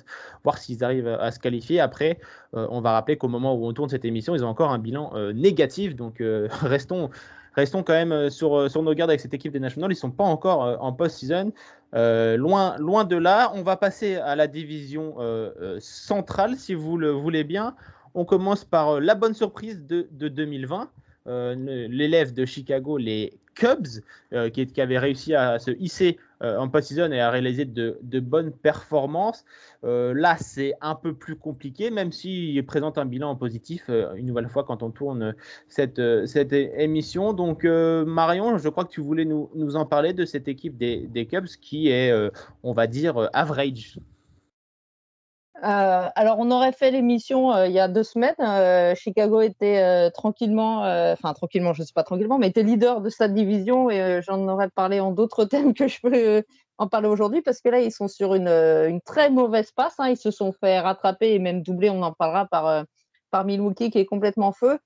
[0.45, 1.81] voir s'ils arrivent à, se qualifier.
[1.81, 2.19] Après,
[2.53, 5.13] on va rappeler qu'au moment où on tourne cette émission, ils ont encore un bilan
[5.33, 5.95] négatif.
[5.95, 6.23] Donc
[6.63, 7.11] restons
[7.55, 9.91] restons quand même sur, sur, nos gardes avec cette équipe des Nationals.
[9.91, 11.53] Ils ne sont pas encore en post-season.
[11.93, 15.17] loin, loin de là, on va passer à la division
[15.79, 17.75] centrale, si vous le voulez bien.
[18.15, 20.91] On commence par euh, la bonne surprise de, 2020.
[21.27, 21.55] Euh,
[21.89, 23.87] l'élève de Chicago, les Cubs,
[24.33, 29.45] euh, qui, avaient réussi à se hisser en post-season et à réaliser de, bonnes performances.
[29.83, 34.65] là, c'est un peu plus compliqué, même s'il présente un bilan positif une nouvelle fois
[34.65, 35.35] quand on tourne
[35.69, 37.35] cette, émission.
[37.35, 41.49] Donc, Marion, je crois que tu voulais nous, en parler de cette équipe des Cubs
[41.61, 42.11] qui est,
[42.63, 43.99] on va dire, average.
[45.63, 48.35] Euh, alors, on aurait fait l'émission euh, il y a deux semaines.
[48.41, 50.81] Euh, Chicago était tranquillement,
[51.13, 54.47] enfin tranquillement, je ne sais pas tranquillement, mais était leader de sa division et j'en
[54.49, 56.45] aurais parlé en d'autres thèmes que je peux
[56.79, 59.95] en parler aujourd'hui parce que là, ils sont sur une, très mauvaise passe.
[59.99, 60.09] Hein.
[60.09, 62.85] Ils se sont fait rattraper et même doubler, on en parlera par,
[63.31, 64.79] par Milwaukee qui est complètement feu.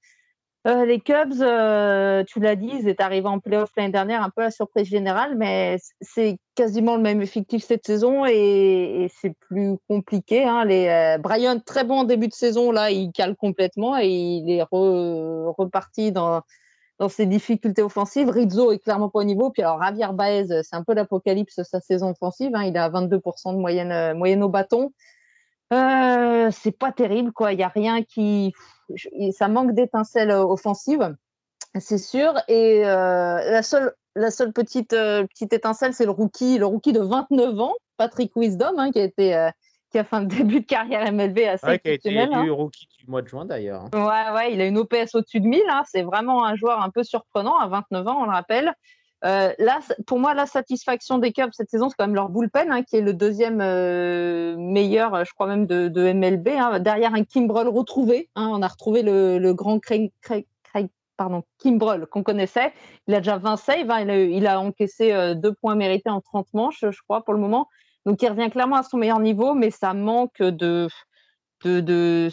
[0.66, 4.30] Euh, les Cubs, euh, tu l'as dit, ils étaient arrivés en playoff l'année dernière, un
[4.30, 9.76] peu à surprise générale, mais c'est quasiment le même effectif cette saison et, c'est plus
[9.88, 10.44] compliqué.
[10.44, 10.66] Hein.
[10.70, 16.12] Euh, Brian, très bon début de saison, là, il cale complètement et il est reparti
[16.12, 16.42] dans,
[17.10, 18.30] ses difficultés offensives.
[18.30, 19.50] Rizzo est clairement pas au niveau.
[19.50, 22.52] Puis alors, Javier Baez, c'est un peu l'apocalypse sa saison offensive.
[22.54, 22.64] Hein.
[22.64, 24.92] Il à 22% de moyenne, moyenne au bâton.
[25.72, 27.52] Euh, c'est pas terrible, quoi.
[27.52, 28.52] Il y a rien qui,
[29.32, 31.14] ça manque d'étincelles euh, offensives,
[31.78, 32.34] c'est sûr.
[32.48, 37.00] Et euh, la seule, la seule petite petite étincelle, c'est le rookie, le rookie de
[37.00, 39.50] 29 ans, Patrick Wisdom, hein, qui a été
[39.94, 42.44] qui a fait un début de carrière MLB assez ouais, qui a été hein.
[42.50, 43.84] rookie du mois de juin d'ailleurs.
[43.94, 45.62] Ouais, ouais, il a une OPS au-dessus de 1000.
[45.70, 45.82] Hein.
[45.86, 48.74] C'est vraiment un joueur un peu surprenant à 29 ans, on le rappelle.
[49.24, 52.70] Euh, là, pour moi, la satisfaction des Cubs cette saison, c'est quand même leur bullpen,
[52.70, 56.48] hein, qui est le deuxième euh, meilleur, je crois même, de, MLB.
[56.48, 56.78] Hein.
[56.80, 58.28] derrière un Kimbrel retrouvé.
[58.36, 60.12] Hein, on a retrouvé le, grand Craig,
[61.58, 62.72] Kimbrel qu'on connaissait.
[63.06, 63.92] Il a déjà 20 saves.
[64.08, 67.68] Il a, encaissé euh, deux points mérités en 30 manches, je crois, pour le moment.
[68.04, 70.88] Donc, il revient clairement à son meilleur niveau, mais ça manque de
[71.68, 72.28] de,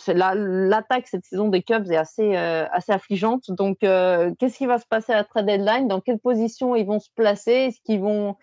[0.67, 3.49] l'attaque cette saison des Cubs est assez, euh, assez affligeante.
[3.49, 5.87] Donc, euh, qu'est-ce qui va se passer à la trade deadline?
[5.87, 7.51] Dans quelle position ils vont se placer?
[7.51, 8.35] Est-ce qu'ils vont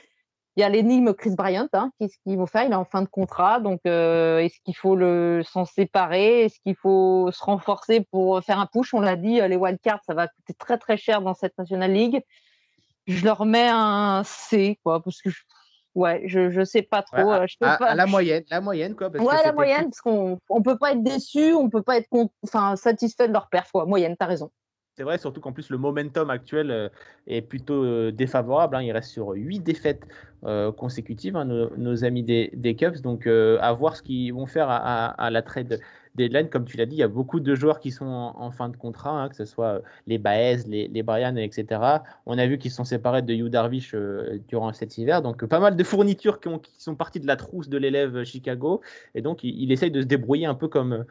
[0.56, 3.02] il y a l'énigme Chris Bryant, hein, qu'est-ce qu'ils vont faire Il est en fin
[3.02, 6.46] de contrat, donc euh, est-ce qu'il faut le s'en séparer?
[6.46, 8.92] Est-ce qu'il faut se renforcer pour faire un push?
[8.92, 12.20] On l'a dit, les wildcards, ça va coûter très très cher dans cette National League.
[13.06, 15.38] Je leur mets un C, quoi, parce que je,
[15.94, 17.30] Ouais, je je sais pas trop.
[17.30, 17.94] à, je peux pas...
[17.94, 19.10] la moyenne, la moyenne quoi.
[19.10, 22.08] Parce ouais, la moyenne, parce qu'on on peut pas être déçu, on peut pas être
[22.44, 23.70] enfin satisfait de leur perf.
[23.72, 23.86] Quoi.
[23.86, 24.50] Moyenne, t'as raison.
[24.98, 26.88] C'est vrai, surtout qu'en plus le momentum actuel euh,
[27.28, 28.74] est plutôt euh, défavorable.
[28.74, 28.82] Hein.
[28.82, 30.02] Il reste sur 8 défaites
[30.44, 33.00] euh, consécutives, hein, nos, amis des, des Cubs.
[33.00, 35.78] Donc à voir ce qu'ils vont faire à, à la trade
[36.18, 38.68] deadline, comme tu l'as dit, il y a beaucoup de joueurs qui sont en, fin
[38.68, 41.80] de contrat, hein, que ce soit euh, les Baez, les, les Brian, etc.
[42.26, 45.22] On a vu qu'ils sont séparés de Hugh Darvish euh, durant cet hiver.
[45.22, 48.82] Donc, pas mal de fournitures qui, sont parties de la trousse de l'élève Chicago.
[49.14, 51.04] Et donc, il, essaye de se débrouiller un peu comme,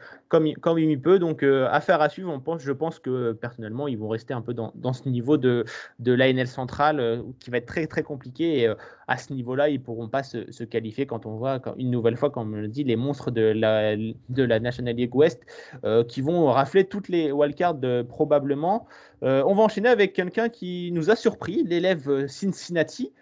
[0.44, 1.18] il peut.
[1.18, 2.40] Donc, euh, affaire à suivre.
[2.58, 5.64] Je pense que personnellement, ils vont rester un peu dans, ce niveau de,
[6.04, 8.72] l'ANL centrale qui va être très, très compliqué.
[9.08, 12.30] À ce niveau-là, ils ne pourront pas se, qualifier quand on voit, une nouvelle fois,
[12.30, 15.40] comme on le dit, les monstres de la, de la National League West
[15.84, 18.86] euh, qui vont rafler toutes les wildcards euh, probablement.
[19.22, 23.12] Euh, on va enchaîner avec quelqu'un qui nous a surpris, l'élève Cincinnati.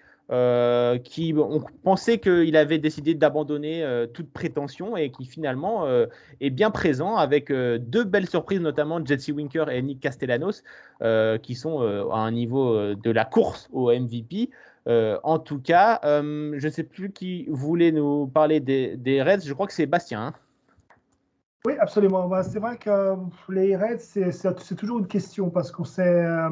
[1.05, 5.87] qui on pensait qu'il avait décidé d'abandonner toute prétention et qui finalement
[6.41, 10.65] est bien présent avec deux belles surprises, notamment Jesse Winker et Nick Castellanos,
[11.45, 11.79] qui sont
[12.11, 14.51] à un niveau de la course au MVP.
[14.87, 19.67] En tout cas, je ne sais plus qui voulait nous parler des, Reds, je crois
[19.67, 20.29] que c'est Bastien.
[20.29, 20.33] Hein.
[21.67, 22.29] Oui, absolument.
[22.29, 23.17] Bah, c'est vrai que
[23.49, 26.49] les Reds, c'est toujours une question parce qu'on sait, euh,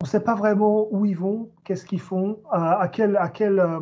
[0.00, 3.80] on sait pas vraiment où ils vont, qu'est-ce qu'ils font, à, quel, euh,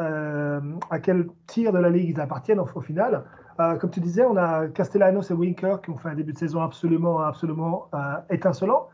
[0.00, 3.24] euh, tir de la ligue ils appartiennent au, final.
[3.58, 6.62] comme tu disais, on a Castellanos et Winker qui ont fait un début de saison
[6.62, 7.90] absolument
[8.30, 8.88] étincelant.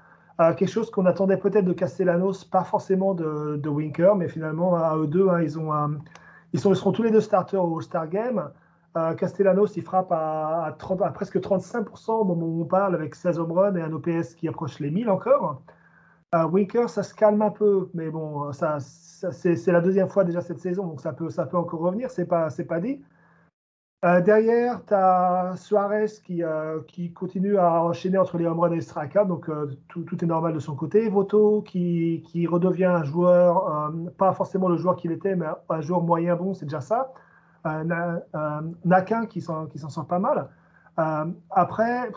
[0.56, 5.06] Quelque chose qu'on attendait peut-être de Castellanos, pas forcément de, Winker, mais finalement à eux
[5.06, 8.50] deux, hein, ils, seront tous les deux starters au All-Star Game.
[8.96, 10.76] Euh, Castellanos, il frappe à,
[11.14, 14.48] presque 35% au moment où on parle, avec 16 home runs et un OPS qui
[14.48, 15.62] approche les 1000 encore.
[16.34, 20.60] Euh, Winker, ça se calme un peu, mais bon, c'est la deuxième fois déjà cette
[20.60, 23.00] saison, donc ça peut, ça peut encore revenir, c'est pas, pas dit.
[24.02, 26.42] Euh, derrière, tu as Suarez qui,
[26.88, 29.50] qui, continue à enchaîner entre les home et strikeouts, donc
[29.88, 31.08] tout, tout, est normal de son côté.
[31.08, 36.34] Voto qui, redevient un joueur, pas forcément le joueur qu'il était, mais un joueur moyen
[36.34, 37.12] bon, c'est déjà ça.
[38.84, 40.48] Nakin qui s'en sort pas mal.
[41.00, 42.10] Euh, après,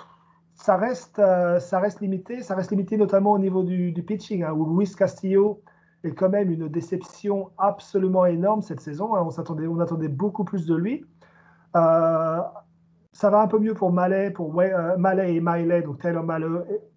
[0.55, 2.41] ça reste, euh, ça reste limité.
[2.41, 5.61] Ça reste limité notamment au niveau du, pitching, hein, où Luis Castillo
[6.03, 9.15] est quand même une déception absolument énorme cette saison.
[9.15, 9.23] Hein.
[9.25, 11.05] On, s'attendait, on attendait beaucoup plus de lui.
[11.75, 12.41] Euh,
[13.11, 16.47] ça va un peu mieux pour Mallet, pour Mallet et Miley, donc Taylor Mallet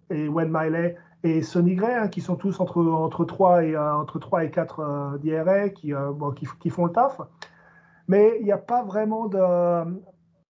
[0.09, 4.19] et, Wayne Miley et Sonny Gray, hein, qui sont tous entre, entre, 3, et, entre
[4.19, 5.91] 3 et 4 d'IRA, qui,
[6.69, 7.19] font le taf
[8.07, 9.29] mais il n'y a pas vraiment.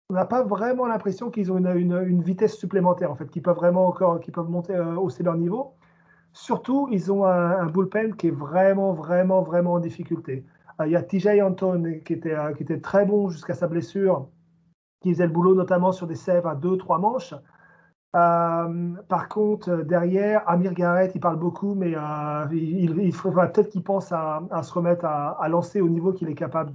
[0.10, 3.88] On n'a pas vraiment l'impression qu'ils ont une, vitesse supplémentaire, en fait, qu'ils peuvent vraiment
[3.88, 5.74] encore, qu'ils peuvent monter, euh, hausser leur niveau.
[6.32, 10.46] Surtout, ils ont un, bullpen qui est vraiment, vraiment, vraiment en difficulté.
[10.82, 13.68] Euh, il y a TJ Anton qui était, euh, qui était très bon jusqu'à sa
[13.68, 14.28] blessure,
[15.02, 17.34] qui faisait le boulot notamment sur des sèves à 2-3 manches.
[18.16, 23.84] Euh, par contre, derrière, Amir Garrett, il parle beaucoup, mais euh, il, faudra peut-être qu'il
[23.84, 26.72] pense à, se remettre à, lancer au niveau qu'il est capable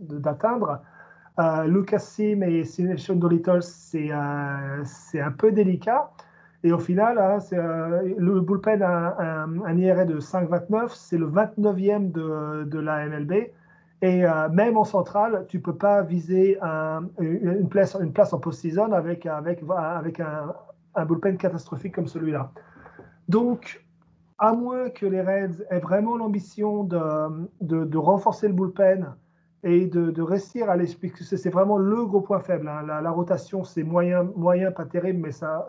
[0.00, 0.80] d'atteindre.
[1.38, 6.10] Euh, Lucas Sim et Sean Dolittle, c'est un peu délicat.
[6.64, 12.78] Et au final, hein, le bullpen a un, IRA de 5,29, c'est le 29e de,
[12.78, 13.32] la MLB.
[14.00, 16.58] Et euh, même en centrale, tu ne peux pas viser
[17.20, 19.42] une, place, en post-season avec, un,
[20.94, 22.50] un bullpen catastrophique comme celui-là.
[23.28, 23.84] Donc,
[24.38, 29.14] à moins que les Reds aient vraiment l'ambition de, renforcer le bullpen
[29.64, 32.68] et de, réussir à l'esprit, que c'est vraiment le gros point faible.
[32.68, 32.82] Hein.
[32.86, 35.68] La, rotation, c'est moyen, moyen, pas terrible, mais ça,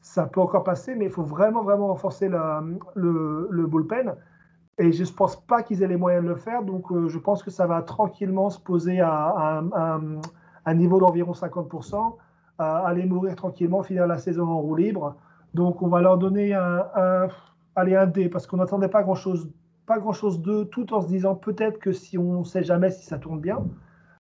[0.00, 0.94] ça peut encore passer.
[0.94, 4.14] Mais il faut vraiment, vraiment renforcer le, bullpen.
[4.78, 6.62] Et je ne pense pas qu'ils aient les moyens de le faire.
[6.62, 9.62] Donc, euh, je pense que ça va tranquillement se poser à,
[10.66, 12.16] un niveau d'environ 50%,
[12.58, 15.16] aller mourir tranquillement, finir la saison en roue libre.
[15.54, 17.28] Donc, on va leur donner un,
[17.76, 19.50] aller un D parce qu'on n'attendait pas grand-chose
[19.86, 23.04] pas grand-chose d'eux, tout en se disant peut-être que si on ne sait jamais si
[23.04, 23.58] ça tourne bien.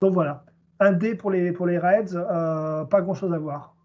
[0.02, 0.46] Donc voilà,
[0.80, 3.76] un D pour les, pour Reds, euh, pas grand-chose à voir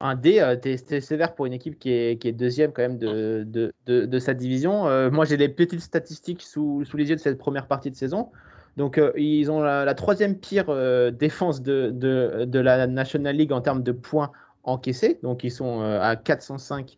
[0.00, 4.34] un D, euh, t'es sévère pour une équipe qui est, deuxième quand même de, sa
[4.34, 4.86] division.
[4.86, 8.30] Euh, moi, j'ai des petites statistiques sous, les yeux de cette première partie de saison.
[8.76, 10.66] Donc ils ont la, troisième pire
[11.12, 14.30] défense de, la National League en termes de points
[14.62, 15.18] encaissés.
[15.24, 16.96] Donc ils sont à 405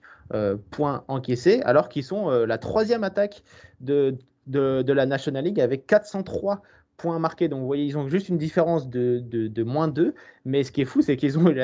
[0.70, 3.42] points encaissés, alors qu'ils sont la troisième attaque
[3.80, 6.60] de, la National League avec 403
[7.00, 7.48] points marqués.
[7.48, 10.14] Donc, vous voyez, ils ont juste une différence de, de, moins 2.
[10.44, 11.54] Mais ce qui est fou, c'est qu'ils ont,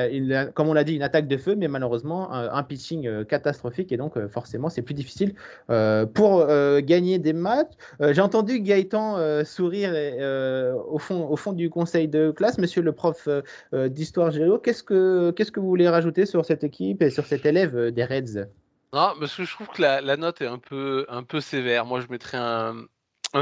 [0.54, 3.92] comme on l'a dit, une attaque de feu, mais malheureusement, un, pitching euh, catastrophique.
[3.92, 5.34] Et donc, euh, forcément, c'est plus difficile
[5.70, 6.46] euh, pour
[6.80, 7.72] gagner des matchs.
[8.00, 9.92] J'ai entendu Gaëtan sourire
[10.88, 12.58] au, fond, au fond du conseil de classe.
[12.58, 13.28] Monsieur le prof
[13.72, 17.46] d'histoire géo, qu'est-ce que, qu'est-ce que vous voulez rajouter sur cette équipe et sur cet
[17.46, 18.46] élève des Reds?
[18.92, 21.84] Non, parce que je trouve que la, la, note est un peu, un peu sévère.
[21.84, 22.86] Moi, je mettrais un,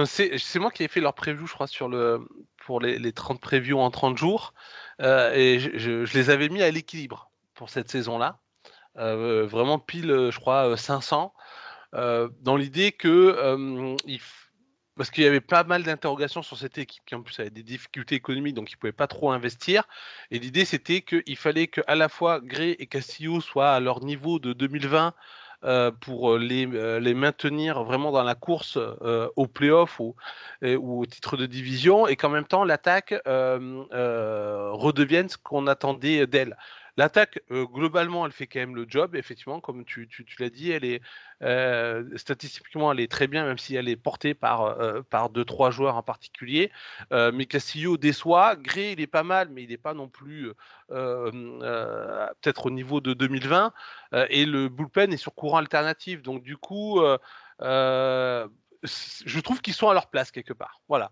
[0.07, 2.27] c'est moi qui ai fait leur preview, je crois, sur le,
[2.65, 4.55] pour les, les 30 previews en 30 jours.
[5.01, 8.39] Euh, et je, les avais mis à l'équilibre pour cette saison-là.
[8.97, 11.33] Euh, vraiment pile, je crois, 500.
[11.95, 13.97] Euh, dans l'idée que.
[14.97, 17.65] Parce qu'il y avait pas mal d'interrogations sur cette équipe qui en plus avait des
[17.65, 19.83] difficultés économiques, donc ils ne pouvaient pas trop investir.
[20.31, 24.05] Et l'idée c'était qu'il fallait que à la fois Gray et Castillo soient à leur
[24.05, 25.13] niveau de 2020
[25.65, 28.79] euh, pour euh, les, euh, les, maintenir vraiment dans la course
[29.37, 30.15] au playoff ou,
[30.63, 36.57] au titre de division et qu'en même temps l'attaque redevienne ce qu'on attendait d'elle.
[36.97, 39.17] L'attaque, euh, globalement, elle fait quand même le job.
[39.17, 41.03] Effectivement, comme tu, l'as dit, elle est
[41.43, 45.45] euh, statistiquement, elle est très bien, même si elle est portée par euh, par deux
[45.45, 46.71] trois joueurs en particulier.
[47.11, 48.57] mais Castillo déçoit.
[48.57, 50.53] Gray, il est pas mal, mais il n'est pas non plus
[50.89, 53.73] peut-être au niveau de 2020.
[54.31, 56.23] et le bullpen est sur courant alternatif.
[56.23, 57.01] Donc du coup
[57.63, 60.81] je trouve qu'ils sont à leur place quelque part.
[60.89, 61.11] Voilà.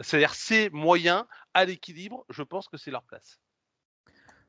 [0.00, 3.40] C'est-à-dire ces moyens à l'équilibre, je pense que c'est leur place.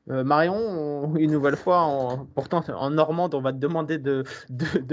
[0.08, 4.24] Euh, Marion, une nouvelle fois, pourtant en normande, on va te demander de,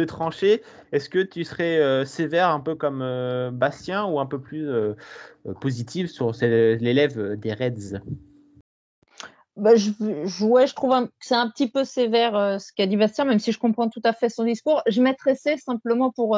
[0.05, 0.61] trancher.
[0.91, 4.69] Est-ce que tu serais euh, sévère un peu comme euh, Bastien ou un peu plus
[5.61, 8.01] positive sur l'élève des Reds?
[9.55, 9.89] Bah, je,
[10.75, 13.89] trouve que c'est un petit peu sévère ce qu'a dit Bastien, même si je comprends
[13.89, 14.83] tout à fait son discours.
[14.87, 16.37] Je mettrais simplement pour,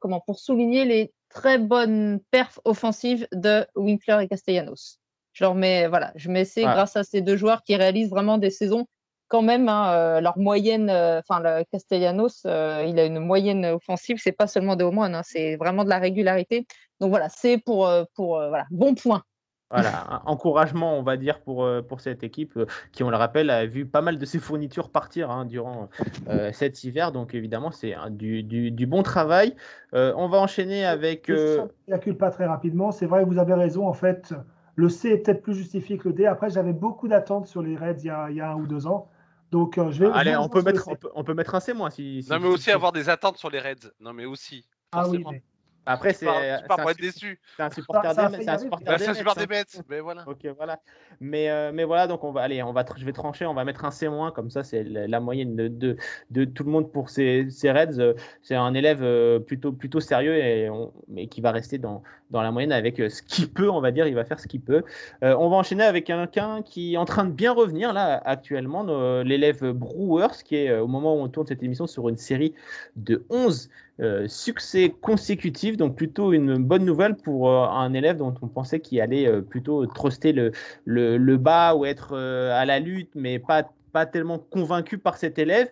[0.00, 4.98] comment, pour souligner les très bonnes perfs offensives de Winkler et Castellanos.
[5.34, 8.50] Je mets, voilà, je mets C grâce à ces deux joueurs qui réalisent vraiment des
[8.50, 8.86] saisons
[9.28, 9.68] quand même.
[9.68, 14.32] Hein, euh, leur moyenne, euh, enfin, le Castellanos, euh, il a une moyenne offensive, c'est
[14.32, 16.66] pas seulement des home hein, c'est vraiment de la régularité.
[17.00, 19.22] Donc voilà, c'est pour, pour voilà, bon point.
[19.70, 22.56] Voilà, encouragement, on va dire, pour, pour cette équipe
[22.92, 25.88] qui, on le rappelle, a vu pas mal de ses fournitures partir hein, durant
[26.52, 27.10] cet hiver.
[27.10, 29.56] Donc, évidemment, c'est du, du, du, bon travail.
[29.92, 31.24] on va enchaîner avec.
[31.26, 32.92] Je ne pas très rapidement.
[32.92, 33.88] C'est vrai, vous avez raison.
[33.88, 34.32] En fait,
[34.76, 36.26] le C est peut-être plus justifié que le D.
[36.26, 38.66] Après, j'avais beaucoup d'attentes sur les Reds il y, a, il y, a, un ou
[38.66, 39.08] deux ans.
[39.50, 40.10] Donc, euh, je vais.
[40.12, 41.90] Allez, on peut, mettre, on peut, mettre un C, moi.
[41.90, 43.92] Si, non, mais aussi avoir des attentes sur les Reds.
[44.00, 44.66] Non, mais aussi.
[44.92, 45.24] Ah oui,
[45.86, 46.26] après, c'est.
[46.26, 47.38] pas pour être déçu.
[47.56, 48.48] C'est un supporter des C'est
[49.08, 49.82] un supporter des bêtes.
[49.88, 50.24] Mais voilà.
[50.26, 50.80] Ok, voilà.
[51.20, 53.64] Mais, euh, mais voilà, donc on va aller, on va, je vais trancher, on va
[53.64, 55.96] mettre un C-, comme ça, c'est la, moyenne de, de,
[56.30, 58.14] de, tout le monde pour ces, ces Reds.
[58.42, 60.68] C'est un élève euh, plutôt, plutôt sérieux et
[61.08, 63.90] mais qui va rester dans, dans la moyenne avec euh, ce qu'il peut, on va
[63.90, 64.82] dire, il va faire ce qu'il peut.
[65.22, 68.84] on va enchaîner avec quelqu'un qui est en train de bien revenir là actuellement,
[69.22, 72.54] l'élève Brewers, qui est au moment où on tourne cette émission sur une série
[72.96, 73.70] de 11
[74.00, 78.80] euh, succès consécutif, donc plutôt une bonne nouvelle pour euh, un élève dont on pensait
[78.80, 80.50] qu'il allait euh, plutôt truster le,
[80.84, 85.70] le, bas ou être à la lutte, mais pas, pas tellement convaincu par cet élève.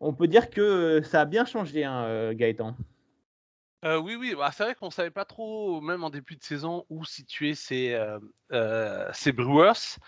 [0.00, 2.74] On peut dire que ça a bien changé, hein, Gaëtan.
[3.84, 6.86] oui, oui, bah, c'est vrai qu'on ne savait pas trop, même en début de saison,
[6.88, 8.02] où situer ces,
[9.12, 9.98] ces Brewers.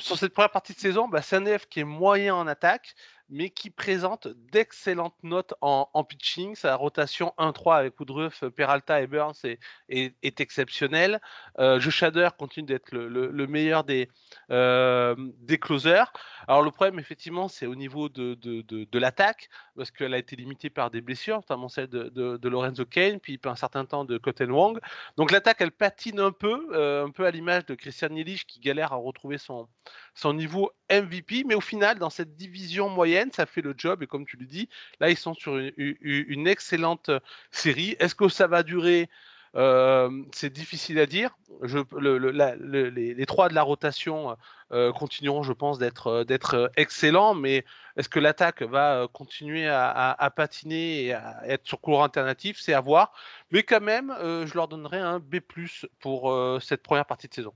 [0.00, 2.94] sur cette première partie de saison, bah, c'est un élève qui est moyen en attaque,
[3.32, 6.54] mais qui présente d'excellentes notes en, pitching.
[6.54, 9.32] Sa rotation 1-3 avec Woodruff, Peralta et Burns
[9.88, 11.18] est, exceptionnelle.
[11.58, 14.10] Euh, Joe Shader continue d'être le, meilleur des,
[14.50, 15.16] euh,
[15.60, 16.12] closers.
[16.46, 20.90] Alors le problème, effectivement, c'est au niveau de, l'attaque, parce qu'elle a été limitée par
[20.90, 24.78] des blessures, notamment celle de, Lorenzo Kane, puis un certain temps de Cotton Wong.
[25.16, 28.60] Donc l'attaque, elle patine un peu, euh, un peu à l'image de Christian Nielich qui
[28.60, 33.62] galère à retrouver son niveau MVP, mais au final, dans cette division moyenne, ça fait
[33.62, 34.02] le job.
[34.02, 34.68] Et comme tu le dis,
[35.00, 37.10] là, ils sont sur une, excellente
[37.50, 37.96] série.
[38.00, 39.08] Est-ce que ça va durer?
[39.54, 41.36] Euh, c'est difficile à dire.
[41.62, 44.36] Je, les, trois de la rotation
[44.72, 47.64] euh, continueront, je pense, d'être excellents, mais
[47.96, 52.58] est-ce que l'attaque va continuer à, patiner et à être sur courant alternatif?
[52.60, 53.12] C'est à voir.
[53.50, 55.40] Mais quand même, euh, je leur donnerai un B+
[56.00, 57.54] pour cette première partie de saison.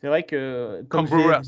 [0.00, 1.06] C'est vrai que comme.
[1.16, 1.40] Voilà.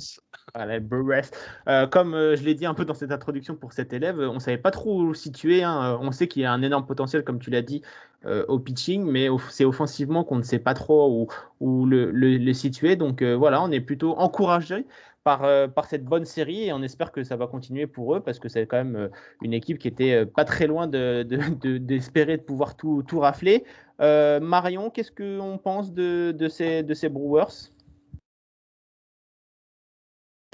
[1.68, 4.34] Euh, comme euh, je l'ai dit un peu dans cette introduction pour cet élève, on
[4.34, 5.62] ne savait pas trop où le situer.
[5.62, 5.96] hein.
[6.02, 7.82] On sait qu'il y a un énorme potentiel, comme tu l'as dit,
[8.26, 11.28] euh, au pitching, mais c'est offensivement qu'on ne sait pas trop où,
[11.60, 12.96] où le, le- le situer.
[12.96, 14.86] Donc euh, voilà, on est plutôt encouragé
[15.22, 18.20] par, euh, par cette bonne série et on espère que ça va continuer pour eux
[18.20, 19.08] parce que c'est quand même euh,
[19.42, 23.04] une équipe qui était euh, pas très loin de- de- de- d'espérer de, pouvoir tout,
[23.06, 23.64] tout rafler.
[24.00, 27.70] Euh, Marion, qu'est-ce qu'on pense de, de, ces, de ces Brewers?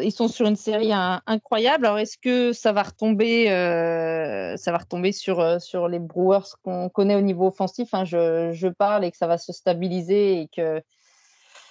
[0.02, 1.86] Ils sont sur une série incroyable.
[1.86, 6.54] Alors, est-ce que ça va retomber, euh, ça va retomber sur, euh, sur les Brewers
[6.62, 7.88] qu'on connaît au niveau offensif?
[8.04, 10.82] Je, je parle et que ça va se stabiliser et que,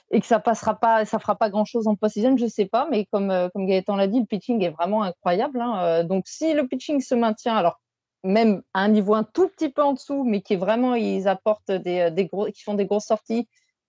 [0.10, 2.88] et que ça passera pas, ça fera pas grand-chose en post-season, je sais pas.
[2.90, 5.62] Mais comme, euh, comme Gaëtan l'a dit, le pitching est vraiment incroyable.
[5.62, 6.04] hein.
[6.04, 7.80] Donc, si le pitching se maintient, alors
[8.24, 11.28] même à un niveau un tout petit peu en dessous, mais qui est vraiment, ils
[11.28, 13.48] apportent des, des gros, qui font des grosses sorties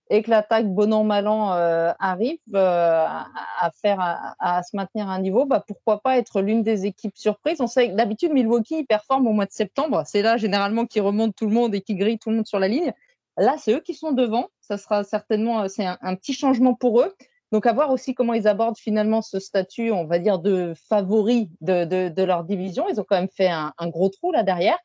[0.09, 3.99] et que l'attaque bon an mal an euh, arrive euh, à, faire
[4.39, 7.61] à, se maintenir à un niveau, bah, pourquoi pas être l'une des équipes surprises.
[7.61, 10.99] On sait que d'habitude Milwaukee il performe au mois de septembre, c'est là généralement qui
[10.99, 12.93] remonte tout le monde et qui grille tout le monde sur la ligne.
[13.37, 14.47] Là, c'est eux qui sont devant.
[14.61, 17.13] Ça sera certainement euh, c'est un, petit changement pour eux.
[17.51, 21.49] Donc à voir aussi comment ils abordent finalement ce statut, on va dire de favori
[21.61, 22.85] de, leur division.
[22.89, 24.77] Ils ont quand même fait un gros trou là derrière.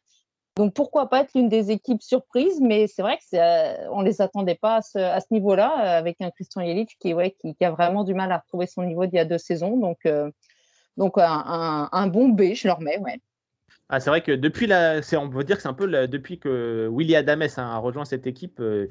[0.57, 4.21] Donc pourquoi pas être l'une des équipes surprises, mais c'est vrai que euh, on les
[4.21, 8.05] attendait pas à ce, niveau-là, euh, avec un Christian Yelich qui, ouais, qui, a vraiment
[8.05, 9.79] du mal à retrouver son niveau d'il y a deux saisons.
[9.79, 10.31] Donc, euh,
[10.99, 13.19] donc un, un, un, bon B, je leur mets, ouais.
[13.89, 17.15] Ah, c'est vrai que depuis la, on dire que c'est un peu depuis que Willy
[17.15, 18.87] Adames a rejoint cette équipe, euh,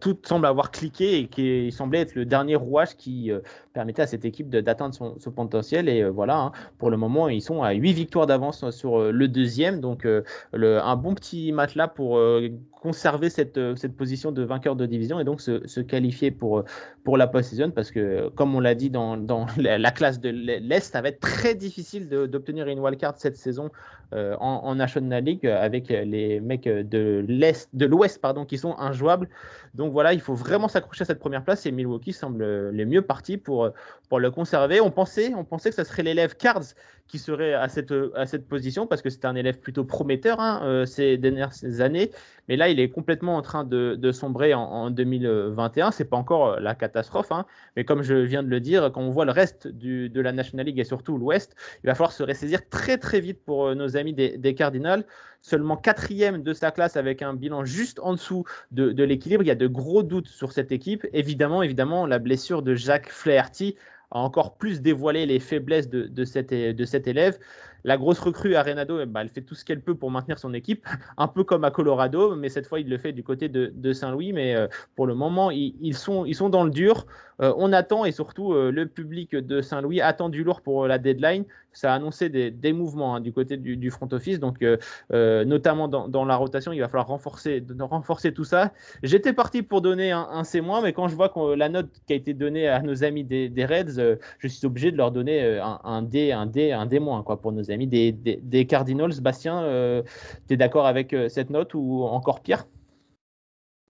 [0.00, 3.40] tout semble avoir cliqué et qu'il semblait être le dernier rouage qui euh,
[3.74, 5.88] permettait à cette équipe d'atteindre son, son, potentiel.
[5.88, 9.10] Et euh, voilà, hein, pour le moment, ils sont à 8 victoires d'avance sur euh,
[9.10, 9.80] le deuxième.
[9.80, 10.22] Donc, euh,
[10.52, 15.18] le, un bon petit là pour euh, conserver cette, cette position de vainqueur de division
[15.18, 16.64] et donc se, qualifier pour,
[17.02, 20.92] pour la post-season parce que, comme on l'a dit dans, dans, la classe de l'Est,
[20.92, 23.70] ça va être très difficile d'obtenir une wildcard cette saison
[24.12, 28.76] euh, en, en, National League avec les mecs de l'Est, de l'Ouest, pardon, qui sont
[28.78, 29.28] injouables.
[29.74, 33.02] Donc voilà, il faut vraiment s'accrocher à cette première place et Milwaukee semble les mieux
[33.02, 33.70] partis pour,
[34.08, 34.80] pour le conserver.
[34.80, 36.74] On pensait, on pensait que ce serait l'élève Cards
[37.08, 40.60] qui serait à cette, à cette position parce que c'était un élève plutôt prometteur hein,
[40.64, 42.10] euh, ces dernières années.
[42.48, 45.90] Mais là, il est complètement en train de, sombrer en, en 2021.
[45.90, 47.46] C'est pas encore la catastrophe, hein,
[47.76, 50.66] mais comme je viens de le dire, quand on voit le reste de la National
[50.66, 53.96] League et surtout l'Ouest, il va falloir se ressaisir très très vite pour euh, nos
[53.96, 55.04] amis des, des Cardinals.
[55.42, 59.42] Seulement quatrième de sa classe avec un bilan juste en dessous de, de l'équilibre.
[59.42, 61.06] Il y a de gros doutes sur cette équipe.
[61.12, 63.76] Évidemment, évidemment, la blessure de Jacques Flaherty
[64.10, 67.38] a encore plus dévoilé les faiblesses de, de, cet, de cet élève.
[67.84, 70.86] La grosse recrue Arenado, bah, elle fait tout ce qu'elle peut pour maintenir son équipe,
[71.18, 74.32] un peu comme à Colorado, mais cette fois il le fait du côté de, Saint-Louis.
[74.32, 74.66] Mais euh,
[74.96, 77.06] pour le moment, ils, sont, ils sont dans le dur.
[77.42, 80.98] Euh, on attend et surtout euh, le public de Saint-Louis attend du lourd pour la
[80.98, 81.44] deadline.
[81.72, 84.64] Ça a annoncé des, des mouvements hein, du côté du, front office, donc
[85.10, 88.72] notamment dans, la rotation, il va falloir renforcer, renforcer tout ça.
[89.02, 92.16] J'étais parti pour donner un, un C-, mais quand je vois la note qui a
[92.16, 96.02] été donnée à nos amis des, Reds, je suis obligé de leur donner un, un
[96.02, 99.20] D, un D, un D- quoi, pour nos amis des, des, des Cardinals.
[99.20, 100.02] Bastien, euh,
[100.48, 102.66] tu es d'accord avec euh, cette note ou encore pire?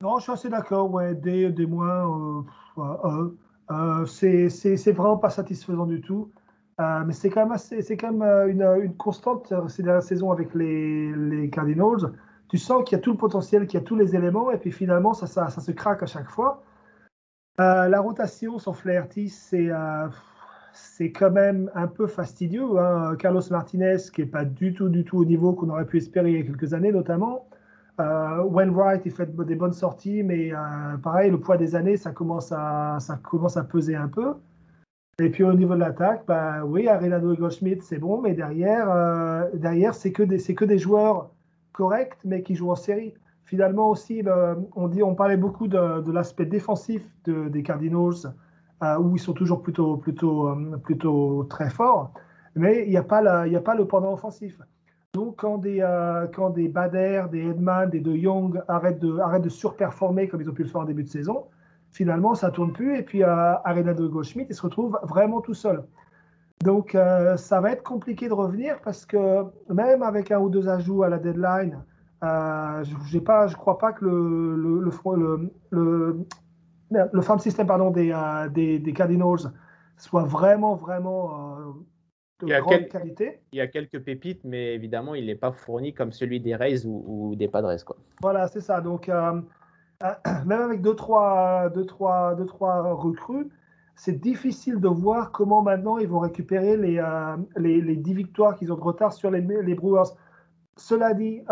[0.01, 0.91] Non, je suis assez d'accord.
[0.93, 2.43] Ouais, D, D-, euh,
[3.70, 6.32] euh, c'est vraiment pas satisfaisant du tout.
[6.78, 12.12] mais c'est quand même, une, constante ces dernières saisons avec les, Cardinals.
[12.49, 14.59] Tu sens qu'il y a tout le potentiel, qu'il y a tous les éléments, et
[14.59, 16.62] puis finalement, ça, ça se craque à chaque fois.
[17.59, 19.70] la rotation sans Flaherty, c'est
[20.75, 22.79] c'est quand même un peu fastidieux.
[22.79, 23.16] Hein.
[23.18, 26.33] Carlos Martinez, qui n'est pas du tout, du tout au niveau qu'on aurait pu espérer
[26.33, 27.49] il y a quelques années, notamment.
[28.01, 32.11] Euh, Wainwright, il fait des bonnes sorties, mais euh, pareil, le poids des années, ça
[32.11, 32.99] commence à,
[33.70, 34.35] peser un peu.
[35.20, 38.91] Et puis au niveau de l'attaque, bah, oui, Arenado et Goldschmidt, c'est bon, mais derrière,
[38.91, 41.31] euh, derrière c'est que, des, joueurs
[41.72, 43.14] corrects, mais qui jouent en série.
[43.45, 44.25] Finalement aussi,
[44.75, 48.35] on, parlait beaucoup de, l'aspect défensif de, des Cardinals,
[49.01, 52.12] où ils sont toujours plutôt, plutôt, euh, plutôt très forts,
[52.55, 54.59] mais il n'y a, pas a pas le pendant offensif.
[55.14, 59.45] Donc, quand des, euh, quand des Bader, des Edman, des De Jong arrêtent de, arrêtent
[59.45, 61.45] de surperformer comme ils ont pu le faire en début de saison,
[61.93, 62.99] finalement, ça ne tourne plus.
[62.99, 65.85] Et puis, euh, Arenado Goldschmidt, il se retrouve vraiment tout seul.
[66.64, 70.68] Donc, euh, ça va être compliqué de revenir parce que même avec un ou deux
[70.68, 71.78] ajouts à la deadline,
[72.24, 74.91] euh, je ne crois pas que le,
[77.12, 79.53] le farm system pardon, des, euh, des, des, Cardinals
[79.97, 81.57] soit vraiment, vraiment
[82.42, 83.40] euh, de grande qualité.
[83.53, 86.86] Il y a quelques pépites, mais évidemment, il n'est pas fourni comme celui des Rays
[86.86, 87.76] ou, ou des Padres.
[87.84, 87.97] Quoi.
[88.22, 88.80] Voilà, c'est ça.
[88.80, 89.40] Donc, euh,
[90.47, 93.49] même avec deux trois, deux, trois, deux, trois recrues,
[93.97, 97.01] c'est difficile de voir comment maintenant ils vont récupérer les,
[97.57, 100.16] les, les 10 victoires qu'ils ont de retard sur les, les Brewers.
[100.76, 101.42] Cela dit,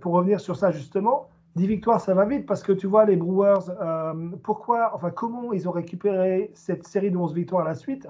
[0.00, 3.16] pour revenir sur ça justement, 10 victoires, ça va vite parce que tu vois, les
[3.16, 7.74] Brewers, euh, pourquoi, enfin, comment ils ont récupéré cette série de 11 victoires à la
[7.74, 8.08] suite?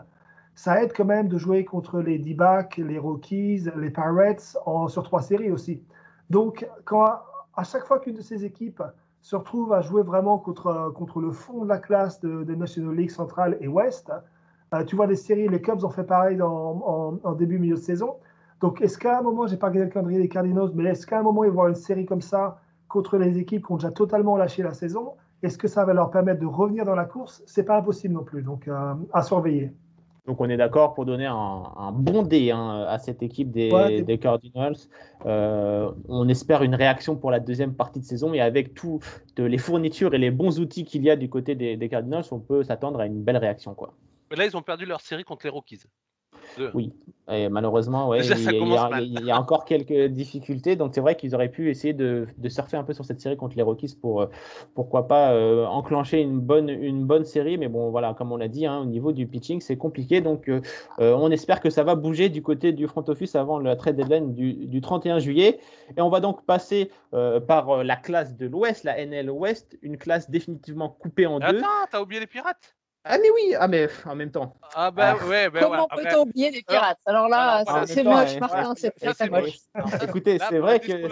[0.54, 5.02] Ça aide quand même de jouer contre les D-Backs, les Rockies, les Pirates en, sur
[5.02, 5.82] trois séries aussi.
[6.28, 7.20] Donc, quand,
[7.56, 8.82] à chaque fois qu'une de ces équipes
[9.22, 12.94] se retrouve à jouer vraiment contre, contre le fond de la classe des de National
[12.94, 14.12] League centrale et ouest,
[14.74, 18.16] euh, tu vois des séries, les Cubs ont fait pareil en, début, milieu de saison.
[18.60, 21.20] Donc, est-ce qu'à un moment, j'ai pas regardé le calendrier des Cardinals, mais est-ce qu'à
[21.20, 22.60] un moment, ils vont avoir une série comme ça
[22.90, 26.10] contre les équipes qui ont déjà totalement lâché la saison Est-ce que ça va leur
[26.10, 27.42] permettre de revenir dans la course?
[27.46, 29.72] C'est pas impossible non plus, donc euh, à surveiller.
[30.26, 33.70] Donc on est d'accord pour donner un, un bon dé hein, à cette équipe des,
[33.72, 34.02] Ouais.
[34.02, 34.76] des Cardinals.
[35.24, 39.02] Euh, on espère une réaction pour la deuxième partie de saison et avec toutes
[39.38, 42.38] les fournitures et les bons outils qu'il y a du côté des, des Cardinals, on
[42.38, 43.74] peut s'attendre à une belle réaction.
[43.74, 43.94] Quoi.
[44.30, 45.80] Mais là, ils ont perdu leur série contre les Rockies.
[46.58, 46.70] Deux.
[46.74, 46.92] Oui,
[47.30, 49.04] et malheureusement, ouais, il, ça y a, il y commence a- mal.
[49.04, 50.76] il y a encore quelques difficultés.
[50.76, 53.36] Donc c'est vrai qu'ils auraient pu essayer de, de surfer un peu sur cette série
[53.36, 54.26] contre les Rockies pour, euh,
[54.74, 57.56] pourquoi pas, euh, enclencher une bonne, une bonne série.
[57.58, 60.20] Mais bon, voilà, comme on l'a dit, hein, au niveau du pitching, c'est compliqué.
[60.20, 60.60] Donc euh,
[60.98, 64.34] on espère que ça va bouger du côté du front office avant la trade deadline
[64.34, 65.60] du, du 31 juillet.
[65.96, 69.96] Et on va donc passer euh, par la classe de l'Ouest, la NL Ouest, une
[69.98, 71.46] classe définitivement coupée en deux.
[71.58, 72.74] Attends, t'as oublié les pirates?
[73.04, 74.54] Ah mais oui, ah mais en même temps.
[74.74, 75.26] Ah bah Ah.
[75.26, 76.10] ouais, bah Comment voilà.
[76.10, 76.98] peut-on oublier les pirates?
[77.06, 79.56] Alors là, c'est moche, ouais, Martin, ouais, c'est moche.
[79.74, 80.02] moche.
[80.02, 81.08] Écoutez, c'est vrai la que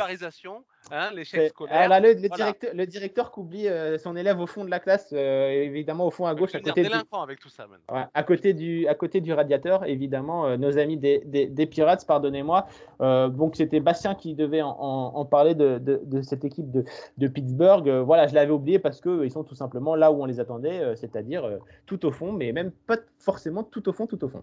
[0.91, 1.76] hein, l'échec C'est- scolaire.
[1.79, 2.35] ah là, le, le voilà.
[2.37, 6.07] directeur, le directeur qui oublie euh, son élève au fond de la classe, euh, évidemment
[6.07, 8.95] au fond à gauche, à côté, du, avec tout ça ouais, à, côté du, à
[8.95, 12.66] côté du radiateur, évidemment, euh, nos amis des, des, des Pirates, pardonnez-moi.
[13.01, 16.70] Euh, donc c'était Bastien qui devait en, en- en parler de, de, de cette équipe
[16.70, 16.85] de,
[17.18, 17.89] de Pittsburgh.
[17.89, 20.81] Euh, voilà, je l'avais oublié parce qu'ils sont tout simplement là où on les attendait,
[20.81, 24.29] euh, c'est-à-dire euh, tout au fond, mais même pas forcément tout au fond, tout au
[24.29, 24.43] fond.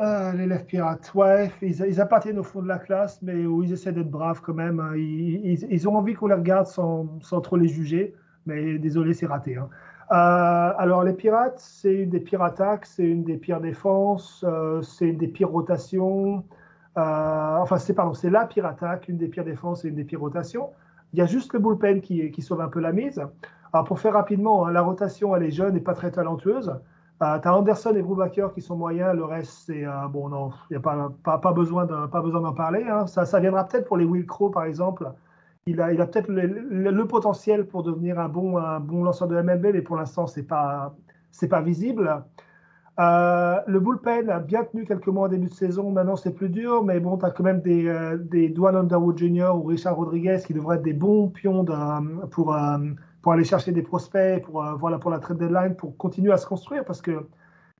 [0.00, 4.10] Euh, l'élève pirate, ouais, ils, appartiennent au fond de la classe, mais ils essaient d'être
[4.10, 4.80] braves quand même.
[4.80, 4.96] hein.
[4.96, 8.14] Ils, ont envie qu'on les regarde sans, trop les juger,
[8.46, 9.56] mais désolé, c'est raté.
[9.58, 9.68] hein.
[10.12, 14.80] Euh, alors, les pirates, c'est une des pires attaques, c'est une des pires défenses, euh,
[14.82, 16.44] c'est une des pires rotations.
[16.96, 20.04] Euh, enfin, c'est pardon, c'est la pire attaque, une des pires défenses et une des
[20.04, 20.70] pires rotations.
[21.12, 23.22] Il y a juste le bullpen qui, qui sauve un peu la mise.
[23.72, 26.72] Alors, pour faire rapidement, hein, la rotation, elle est jeune et pas très talentueuse.
[27.22, 30.50] Euh, tu as Anderson et Brubaker qui sont moyens, le reste, c'est euh, bon, non,
[30.70, 32.82] il n'y a pas, pas, pas besoin d'en parler.
[32.88, 33.06] hein.
[33.06, 35.12] Ça, ça viendra peut-être pour les Will Crow, par exemple.
[35.66, 39.40] Il a, il a peut-être le, potentiel pour devenir un bon, un bon lanceur de
[39.40, 40.94] MLB, mais pour l'instant, ce n'est pas,
[41.50, 42.24] pas visible.
[42.98, 45.90] Euh, le bullpen a bien tenu quelques mois en début de saison.
[45.90, 49.16] Maintenant, c'est plus dur, mais bon, tu as quand même des, euh, des Dwayne Underwood
[49.18, 49.52] Jr.
[49.54, 51.64] ou Richard Rodriguez qui devraient être des bons pions
[52.30, 52.78] pour, euh,
[53.22, 56.38] pour aller chercher des prospects, pour, euh, voilà, pour la trade deadline, pour continuer à
[56.38, 56.84] se construire.
[56.84, 57.26] Parce que,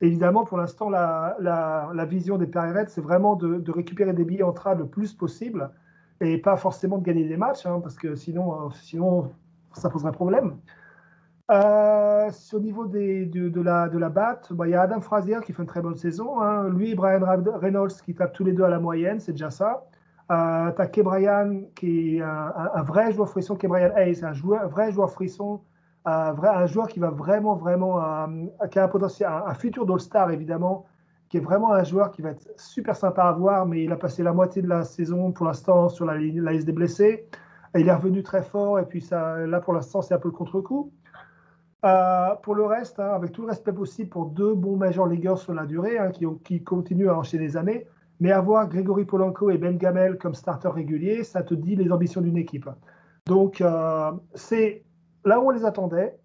[0.01, 4.53] évidemment, pour l'instant, la, la, vision des Pirates, c'est vraiment de, récupérer des billets en
[4.53, 5.71] trade le plus possible
[6.21, 9.31] et pas forcément de gagner des matchs, hein, parce que sinon, euh, sinon,
[9.73, 10.57] ça poserait problème.
[11.51, 15.39] Euh, au niveau des, de, la, de la batte, bah, il y a Adam Frazier
[15.45, 16.41] qui fait une très bonne saison.
[16.41, 16.69] hein.
[16.69, 19.85] Lui et Brian Reynolds qui tapent tous les deux à la moyenne, c'est déjà ça.
[20.31, 23.57] Euh, tu as Kebrian qui est un, un- vrai joueur frisson.
[23.57, 24.33] Kebrian Hayes, un,
[24.69, 25.61] vrai joueur frisson.
[26.05, 29.85] Un, vrai, un joueur qui va vraiment, vraiment, euh, qui a un potentiel, un, futur
[29.85, 30.87] d'All-Star évidemment,
[31.29, 33.97] qui est vraiment un joueur qui va être super sympa à voir, mais il a
[33.97, 37.27] passé la moitié de la saison pour l'instant sur la, la liste des blessés.
[37.75, 40.35] Et il est revenu très fort, et puis là pour l'instant, c'est un peu le
[40.35, 40.93] contre-coup.
[41.85, 45.39] Euh, pour le reste, hein, avec tout le respect possible pour deux bons major leagueurs
[45.39, 47.87] sur la durée, hein, qui, qui continuent à enchaîner les années,
[48.21, 52.21] mais avoir Grégory Polanco et Ben Gamel comme starter réguliers, ça te dit les ambitions
[52.21, 52.69] d'une équipe.
[53.27, 54.85] Donc, euh, c'est
[55.25, 56.19] là où on les attendait,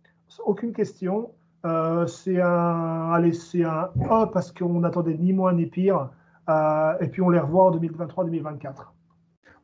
[0.46, 1.32] aucune question.
[1.66, 3.90] Euh, c'est un, allez, c'est un
[4.32, 6.10] parce qu'on n'attendait ni moins ni pire,
[6.48, 8.95] Euh, et puis on les revoit en 2023-2024.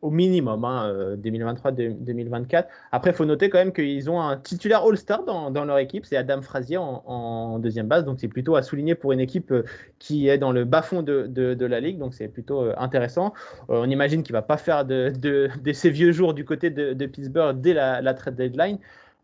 [0.01, 2.65] Au minimum, hein, euh, 2023-2024.
[2.91, 6.17] Après, il faut noter quand même qu'ils ont un titulaire All-Star dans, leur équipe, c'est
[6.17, 9.63] Adam Frazier en, deuxième base, donc c'est plutôt à souligner pour une équipe euh,
[9.99, 13.33] qui est dans le bas-fond de, la ligue, donc c'est plutôt euh, intéressant.
[13.69, 16.93] On imagine qu'il ne va pas faire de, de, ses vieux jours du côté de,
[16.93, 18.79] de Pittsburgh dès la, la trade deadline.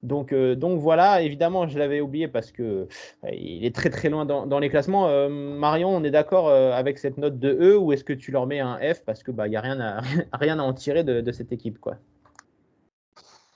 [0.07, 4.09] Donc, euh, donc voilà, évidemment, je l'avais oublié parce que euh, il est très très
[4.09, 5.07] loin dans, les classements.
[5.09, 8.47] Euh, Marion, on est d'accord avec cette note de E ou est-ce que tu leur
[8.47, 10.01] mets un F parce que bah y a rien à
[10.33, 11.97] rien à en tirer de, cette équipe quoi?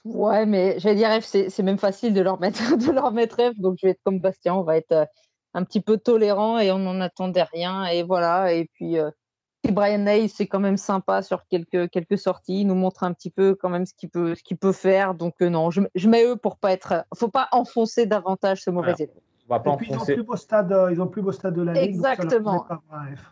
[0.03, 3.57] Ouais, mais j'allais dire F, c'est même facile de leur mettre de leur mettre F,
[3.57, 5.07] donc je vais être comme Bastien, on va être
[5.53, 8.53] un petit peu tolérant et on n'en attendait rien et voilà.
[8.53, 8.97] Et puis
[9.69, 13.29] Brian Hayes, c'est quand même sympa sur quelques quelques sorties, il nous montre un petit
[13.29, 15.13] peu quand même ce qu'il peut ce qu'il peut faire.
[15.13, 18.69] Donc euh, non, je, je mets eux pour pas être, faut pas enfoncer davantage ce
[18.71, 19.09] mauvais élève.
[19.49, 21.31] On va pas Et puis ils ont, plus beau stade, ils ont le plus beau
[21.33, 21.95] stade de la ligue.
[21.97, 22.65] donc ça leur Exactement.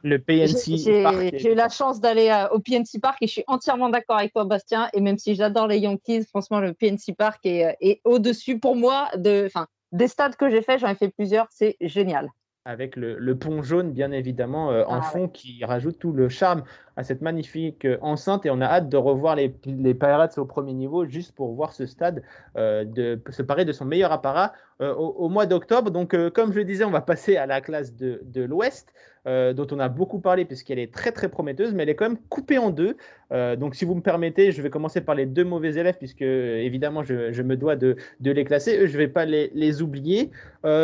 [0.04, 0.78] le PNC.
[0.78, 1.16] J'ai Park.
[1.20, 4.18] j'ai- j'ai eu la chance d'aller euh, au PNC Park et je suis entièrement d'accord
[4.18, 4.90] avec toi, Bastien.
[4.94, 8.76] Et même si j'adore les Yankees, franchement, le PNC Park est, euh, est au-dessus pour
[8.76, 10.78] moi de, enfin, des stades que j'ai fait.
[10.78, 11.48] J'en ai fait plusieurs.
[11.52, 12.30] C'est génial.
[12.70, 16.30] Avec le, le pont jaune, bien évidemment, euh, en Ah, fond, qui rajoute tout le
[16.30, 16.64] charme
[17.00, 18.46] à cette magnifique euh, enceinte.
[18.46, 21.72] Et on a hâte de revoir les, les Pirates au premier niveau, juste pour voir
[21.72, 22.24] ce stade
[22.58, 25.92] euh, de, se parer de son meilleur apparat euh, au, mois d'octobre.
[25.92, 28.94] Donc, comme je le disais, on va passer à la classe de, de l'Ouest,
[29.26, 32.18] dont on a beaucoup parlé, puisqu'elle est très, très prometteuse, mais elle est quand même
[32.30, 32.96] coupée en deux.
[33.30, 37.04] Donc, si vous me permettez, je vais commencer par les deux mauvais élèves, puisque, évidemment,
[37.04, 38.88] je, me dois de, de les classer.
[38.88, 40.32] Je ne vais pas les, les oublier.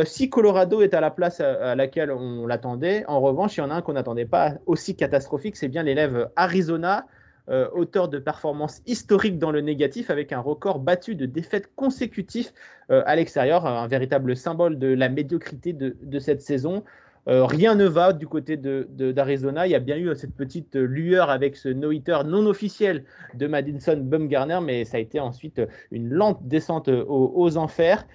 [0.04, 3.64] Si Colorado est à la place à, à laquelle on l'attendait, en revanche, il y
[3.64, 6.05] en a un qu'on n'attendait pas aussi catastrophique, c'est bien l'élève
[6.36, 7.06] Arizona,
[7.48, 12.50] euh, auteur de performances historiques dans le négatif, avec un record battu de défaites consécutives
[12.90, 16.84] euh, à l'extérieur, un véritable symbole de la médiocrité de, cette saison.
[17.28, 19.68] Euh, rien ne va du côté de- de- d'Arizona.
[19.68, 23.04] Il y a bien eu cette petite lueur avec ce no-hitter non officiel
[23.36, 28.08] de Madison Bumgarner, mais ça a été ensuite une lente descente aux, enfers.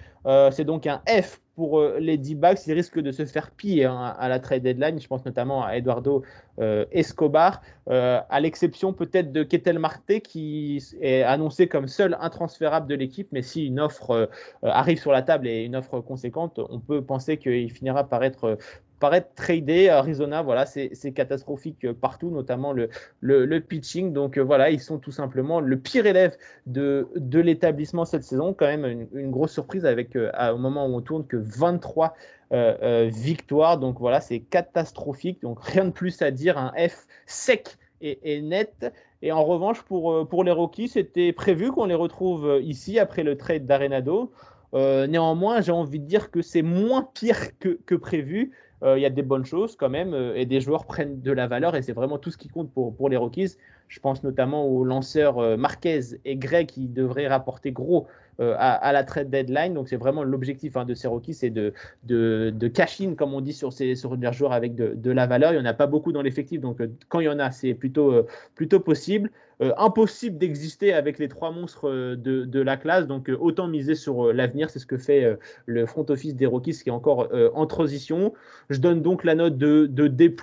[0.51, 2.65] C'est donc un F pour euh, les D-backs.
[2.67, 4.99] Ils risquent de se faire piller hein, à la trade deadline.
[4.99, 6.23] Je pense notamment à Eduardo
[6.59, 12.87] euh, Escobar, euh, à l'exception peut-être de Ketel Marte qui est annoncé comme seul intransférable
[12.87, 13.27] de l'équipe.
[13.31, 14.29] Mais si une offre
[14.63, 18.57] arrive sur la table et une offre conséquente, on peut penser qu'il finira par être
[19.01, 19.89] par être tradé.
[19.89, 24.13] Arizona, voilà, c'est catastrophique euh, partout, notamment le, pitching.
[24.13, 26.37] Donc euh, voilà, ils sont tout simplement le pire élève
[26.67, 28.53] de, de l'établissement cette saison.
[28.53, 32.13] Quand même une, grosse surprise avec euh, au moment où on tourne que 23
[32.53, 33.79] euh, euh, victoires.
[33.79, 35.41] Donc voilà, c'est catastrophique.
[35.41, 36.59] Donc rien de plus à dire.
[36.59, 38.93] Un F sec et, et net.
[39.23, 43.35] Et en revanche, pour, pour les Rockies, c'était prévu qu'on les retrouve ici après le
[43.35, 44.31] trade d'Arenado.
[44.73, 48.51] Néanmoins, j'ai envie de dire que c'est moins pire que prévu.
[48.83, 51.31] Euh, Il y a des bonnes choses quand même euh, et des joueurs prennent de
[51.31, 53.55] la valeur et c'est vraiment tout ce qui compte pour, pour les Rockies.
[53.87, 58.07] Je pense notamment aux lanceurs euh, Marquez et Gray qui devraient rapporter gros
[58.39, 59.75] à, la trade deadline.
[59.75, 61.73] Donc c'est vraiment l'objectif hein, de ces Rockies, c'est de,
[62.05, 65.51] de, cash in, comme on dit sur, ces, sur joueurs avec de, de la valeur.
[65.51, 67.75] Il n'y en a pas beaucoup dans l'effectif, donc quand il y en a, c'est
[67.75, 68.25] plutôt,
[68.55, 69.29] plutôt possible.
[69.61, 73.93] Euh, impossible d'exister avec les trois monstres euh, de, la classe, donc euh, autant miser
[73.93, 74.71] sur l'avenir.
[74.71, 78.33] C'est ce que fait le front office des Rockies qui est encore en transition.
[78.69, 80.35] Je donne donc la note de, D+.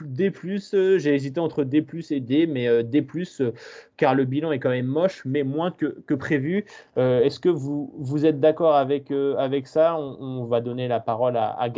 [0.99, 3.07] J'ai hésité entre D+, et D, mais D+,
[3.97, 6.65] car le bilan est quand même moche, mais moins que, prévu.
[6.97, 9.99] Est-ce que vous, vous êtes d'accord avec, avec ça?
[9.99, 11.69] On, va donner la parole à, à.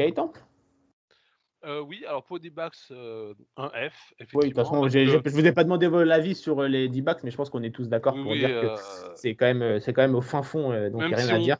[1.65, 4.41] Euh, oui, alors pour des backs, euh, un F, effectivement.
[4.41, 6.89] Oui, de toute façon, que- je vous ai pas demandé votre avis sur euh, les
[6.89, 8.83] D-backs, mais je pense qu'on est tous d'accord pour oui, dire euh, que
[9.17, 11.19] c'est quand, même, c'est quand même au fin fond, euh, donc il Même n'y a
[11.19, 11.57] rien si à on- dire.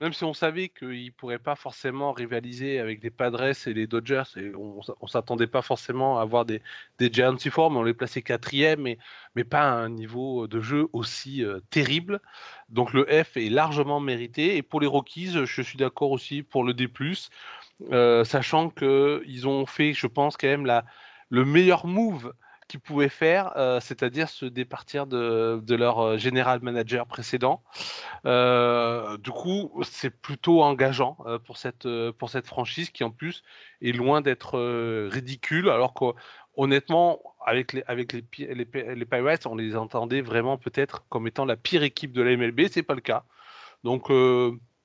[0.00, 3.86] Même si on savait qu'ils ne pourraient pas forcément rivaliser avec les Padres et les
[3.86, 6.60] Dodgers, et on ne s'attendait pas forcément à avoir des,
[6.98, 8.98] des Giants mais on les plaçait quatrième, mais,
[9.36, 12.20] mais pas à un niveau de jeu aussi euh, terrible.
[12.68, 14.56] Donc le F est largement mérité.
[14.56, 16.88] Et pour les Rockies, je suis d'accord aussi pour le D+,
[17.90, 20.82] euh, sachant qu'ils ont fait, je pense, quand même
[21.30, 22.32] le meilleur move
[22.68, 27.62] qu'ils pouvaient faire, euh, c'est-à-dire se départir de, leur euh, général manager précédent.
[28.24, 31.86] Du coup, c'est plutôt engageant pour, cette,
[32.46, 33.42] franchise qui, en plus,
[33.82, 34.58] est loin d'être
[35.10, 40.56] ridicule, alors qu'honnêtement, avec, les, les, pi- les, Pi- les Pirates, on les entendait vraiment
[40.56, 43.24] peut-être comme étant la pire équipe de la MLB, c'est pas le cas.
[43.82, 44.10] Donc,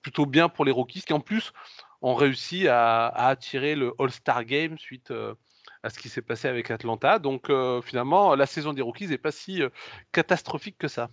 [0.02, 1.54] plutôt bien pour les Rockies qui, en plus,
[2.02, 5.36] ont réussi à, attirer le All-Star Game suite euh,
[5.84, 7.20] à ce qui s'est passé avec Atlanta.
[7.20, 9.70] Donc, euh, finalement, la saison des Rockies n'est pas si euh,
[10.12, 11.10] catastrophique que ça.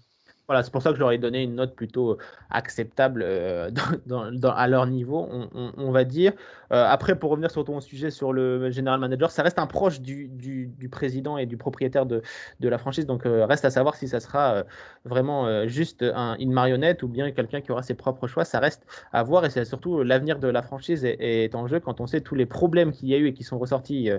[0.49, 2.19] Voilà, c'est pour ça que je leur ai donné une note plutôt euh,
[2.51, 3.69] acceptable euh,
[4.45, 6.35] à leur niveau, on, va dire.
[6.73, 10.01] Euh, après, pour revenir sur ton sujet sur le general manager, ça reste un proche
[10.01, 12.23] du, président et du propriétaire de,
[12.61, 14.65] la franchise, donc reste à savoir si ça sera
[15.05, 18.45] vraiment juste un- une marionnette ou bien quelqu'un qui aura ses propres choix.
[18.45, 22.01] Ça reste à voir et c'est surtout l'avenir de la franchise est, en jeu quand
[22.01, 24.11] on sait tous les problèmes qu'il y a eu et qui sont ressortis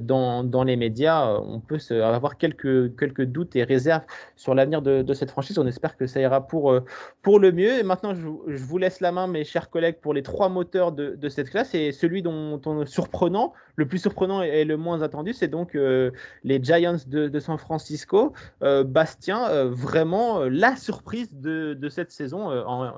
[0.00, 1.28] dans, les médias.
[1.40, 4.04] On peut avoir quelques, doutes et réserves
[4.36, 5.58] sur l'avenir de cette franchise.
[5.58, 6.84] On espère que ça ira pour, euh,
[7.22, 7.78] pour le mieux.
[7.78, 11.16] Et maintenant, je, vous- laisse la main, mes chers collègues, pour les trois moteurs de,
[11.16, 11.74] de cette classe.
[11.74, 15.74] Et celui dont on est surprenant, le plus surprenant et, le moins attendu, c'est donc
[15.74, 16.10] euh,
[16.44, 18.32] les Giants de, de San Francisco.
[18.62, 22.50] Euh, Bastien, vraiment la surprise de, de cette saison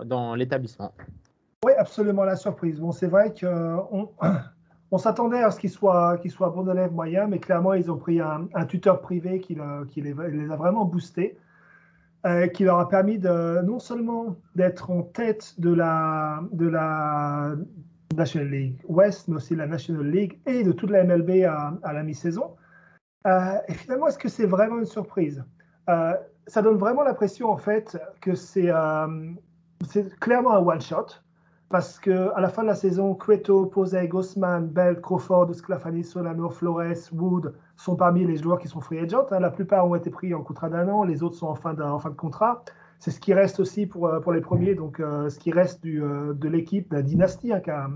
[0.04, 0.92] dans l'établissement.
[1.64, 2.80] Oui, absolument la surprise.
[2.80, 4.08] Bon, c'est vrai qu'on
[4.90, 8.20] on s'attendait à ce qu'ils soient, soient bons élèves moyens, mais clairement, ils ont pris
[8.20, 9.58] un, tuteur privé qui,
[9.88, 11.36] qui les, les a vraiment boostés,
[12.26, 16.70] euh, qui leur a permis de non seulement d'être en tête de la, de
[18.14, 22.02] National League West, mais aussi la National League et de toute la MLB à, la
[22.02, 22.56] mi-saison.
[23.26, 25.42] Euh, et finalement, est-ce que c'est vraiment une surprise?
[25.88, 26.12] Euh,
[26.46, 28.70] Ça donne vraiment l'impression, en fait, que c'est
[30.20, 31.06] clairement un one-shot.
[31.70, 37.12] Parce qu'à la fin de la saison, Cueto, Posey, Gossman, Bell, Crawford, Sclafani, Solano, Flores,
[37.12, 39.26] Wood sont parmi les joueurs qui sont free agent.
[39.30, 39.38] Hein.
[39.38, 42.14] La plupart ont été pris en contrat d'un an, les autres sont en fin de,
[42.16, 42.64] contrat.
[42.98, 46.34] C'est ce qui reste aussi pour, euh, les premiers, donc euh, ce qui reste euh,
[46.34, 47.88] de l'équipe, de la dynastie hein, qui, a,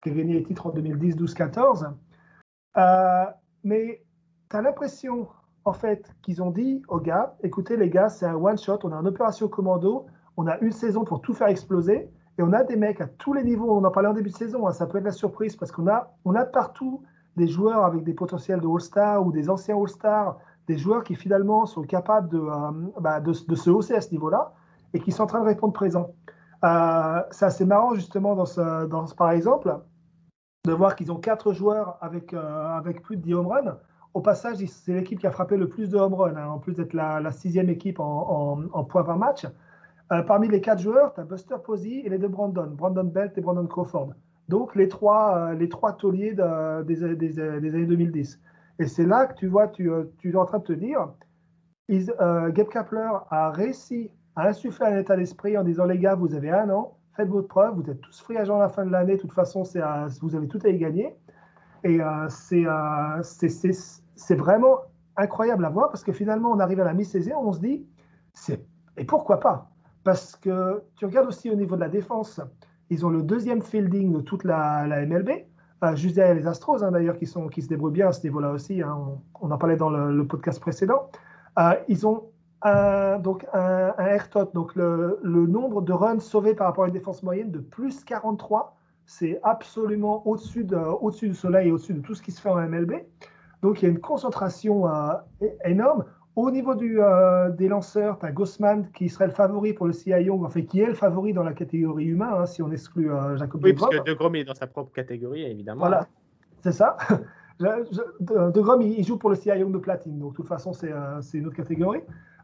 [0.00, 1.88] qui, a, gagné les titres en 2010, 12, 14.
[3.64, 4.00] mais
[4.48, 5.26] tu as l'impression,
[5.64, 8.96] en fait, qu'ils ont dit aux gars, écoutez les gars, c'est un one-shot, on a
[8.96, 10.06] une opération commando,
[10.36, 12.08] on a une saison pour tout faire exploser,
[12.38, 14.36] et on a des mecs à tous les niveaux, on en parlait en début de
[14.36, 17.02] saison, hein, ça peut être la surprise, parce qu'on a, on a partout
[17.36, 21.66] des joueurs avec des potentiels de All-Star ou des anciens All-Star, des joueurs qui finalement
[21.66, 24.52] sont capables de, euh, bah, de, se hausser à ce niveau-là
[24.94, 26.14] et qui sont en train de répondre présent.
[26.64, 29.76] Euh, c'est assez marrant justement dans ce, par exemple
[30.64, 33.78] de voir qu'ils ont quatre joueurs avec, euh, plus de 10 home runs.
[34.14, 36.74] Au passage, c'est l'équipe qui a frappé le plus de home runs, hein, en plus
[36.74, 39.46] d'être la, la, sixième équipe en, en, en points par match.
[40.12, 43.36] Euh, parmi les quatre joueurs, tu as Buster Posey et les deux Brandon, Brandon Belt
[43.36, 44.14] et Brandon Crawford.
[44.48, 48.40] Donc les trois, euh, les trois tauliers de, des, des, des, années 2010.
[48.78, 51.08] Et c'est là que tu vois, tu, euh, tu es en train de te dire,
[51.90, 56.34] euh, Gabe Kapler a réussi à insuffler un état d'esprit en disant les gars, vous
[56.34, 59.16] avez un an, faites votre preuve, vous êtes tous free à la fin de l'année,
[59.16, 59.64] de toute façon,
[60.22, 61.14] vous avez tout à y gagner.
[61.84, 61.98] Et
[63.22, 64.78] c'est vraiment
[65.16, 67.86] incroyable à voir parce que finalement, on arrive à la mi-saison, on se dit,
[68.96, 69.68] et pourquoi pas?
[70.08, 72.40] Parce que tu regardes aussi au niveau de la défense,
[72.88, 75.28] ils ont le deuxième fielding de toute la, MLB.
[75.84, 78.80] Euh, juste derrière les Astros, hein, d'ailleurs, qui, se débrouillent bien à ce niveau-là aussi.
[78.80, 78.96] Hein,
[79.38, 81.10] on, en parlait dans le, podcast précédent.
[81.58, 82.24] Euh, ils ont
[82.62, 86.94] un, donc un, un AirTot, donc le, nombre de runs sauvés par rapport à une
[86.94, 88.78] défense moyenne de plus 43.
[89.04, 92.48] C'est absolument au-dessus de, au du soleil et au-dessus de tout ce qui se fait
[92.48, 92.92] en MLB.
[93.60, 95.12] Donc il y a une concentration euh,
[95.66, 96.06] énorme.
[96.38, 99.92] Au niveau du, euh, des lanceurs, tu as Gossman qui serait le favori pour le
[99.92, 103.10] CI Young, enfin qui est le favori dans la catégorie humain, hein, si on exclut
[103.10, 105.80] euh, Jacob Oui, parce que De Grom est dans sa propre catégorie, évidemment.
[105.80, 106.06] Voilà,
[106.62, 106.96] c'est ça.
[107.58, 110.92] de Grom, il joue pour le CI Young de platine, donc de toute façon, c'est
[110.92, 112.02] euh, une autre catégorie.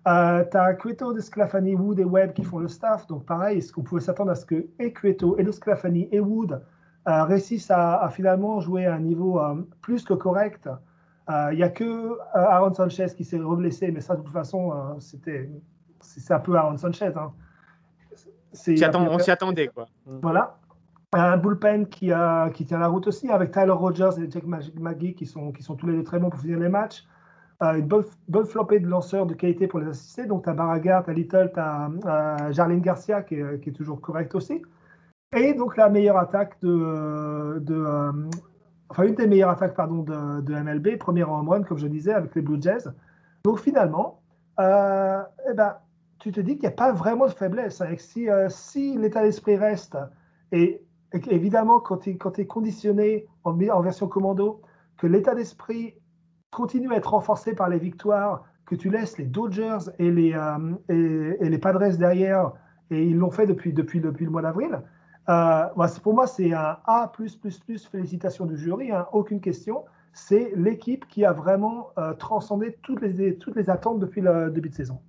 [0.09, 3.59] Euh, tu as Cueto, De Sclafani, Wood et Webb qui font le staff, donc pareil,
[3.59, 6.61] est-ce qu'on pouvait s'attendre à ce que et Cueto, et De Sclafani et Wood
[7.07, 9.41] réussissent à, à, finalement jouer à un niveau
[9.83, 10.69] plus que correct
[11.29, 14.33] il euh, n'y a que euh, Aaron Sanchez qui s'est reblessé, mais ça, de toute
[14.33, 15.49] façon, euh, c'était
[16.01, 17.13] c'est un peu Aaron Sanchez.
[17.17, 17.33] Hein.
[18.83, 19.87] Attend, on s'y attendait, quoi.
[20.07, 20.59] Voilà.
[21.13, 25.15] Un bullpen qui, a, qui tient la route aussi, avec Tyler Rogers et Jack McGee
[25.15, 27.07] qui sont, qui sont tous les deux très bons pour finir les matchs.
[27.63, 30.27] Euh, une bonne, bonne, flopée de lanceurs de qualité pour les assister.
[30.27, 33.71] Donc, tu as Baragar, tu as Little, tu as euh, Jarlene Garcia qui est, qui
[33.71, 34.61] est, toujours correct aussi.
[35.35, 38.13] Et donc, la meilleure attaque de, de,
[38.89, 41.87] enfin une des meilleures attaques pardon, de, de MLB, première en home run, comme je
[41.87, 42.85] disais, avec les Blue Jays.
[43.45, 44.21] Donc finalement,
[44.61, 45.77] euh, eh ben,
[46.19, 47.81] tu te dis qu'il n'y a pas vraiment de faiblesse.
[47.81, 49.97] Hein, si, euh, si l'état d'esprit reste,
[50.53, 50.83] et,
[51.31, 54.63] évidemment, quand tu es, es, conditionné en, version commando,
[54.97, 55.95] que l'état d'esprit
[56.51, 61.35] continue à être renforcé par les victoires, que tu laisses les Dodgers et les, euh,
[61.41, 62.53] et, les Padres derrière,
[62.91, 64.81] et ils l'ont fait depuis, depuis, depuis le mois d'avril,
[65.29, 65.65] euh,
[66.03, 67.11] pour moi, c'est un A,
[67.91, 69.85] félicitations du jury, hein, aucune question.
[70.13, 75.01] C'est l'équipe qui a vraiment euh, transcendé toutes les, attentes depuis le début de saison.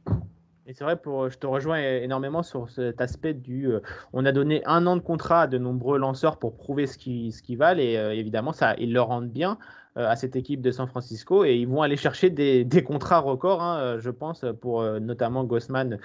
[0.67, 3.67] Et c'est vrai, je te rejoins énormément sur cet aspect du.
[3.67, 3.81] Euh,
[4.13, 7.57] on a donné un an de contrat à de nombreux lanceurs pour prouver ce qu'ils
[7.57, 9.59] valent et évidemment, ça, ils le rendent bien.
[9.97, 13.63] Euh, à cette équipe de San Francisco et ils vont aller chercher des, contrats records,
[13.63, 15.99] hein, euh, je pense, pour euh, notamment Gossman,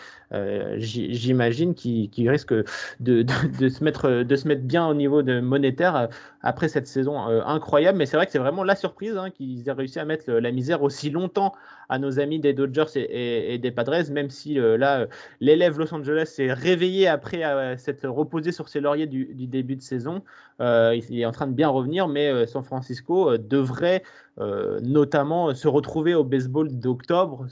[0.77, 2.55] j'imagine, qui, risque
[3.01, 3.27] de,
[3.69, 6.09] se mettre, de se mettre bien au niveau de monétaire
[6.43, 7.99] après cette saison incroyable.
[7.99, 10.51] Mais c'est vrai que c'est vraiment la surprise hein, qu'ils aient réussi à mettre la
[10.53, 11.53] misère aussi longtemps
[11.89, 15.07] à nos amis des Dodgers et, des Padres, même si là,
[15.41, 20.23] l'élève Los Angeles s'est réveillé après s'être reposé sur ses lauriers du, début de saison.
[20.61, 26.15] il est en train de bien revenir, mais San Francisco devrait euh, notamment se retrouver
[26.15, 27.47] au baseball d'octobre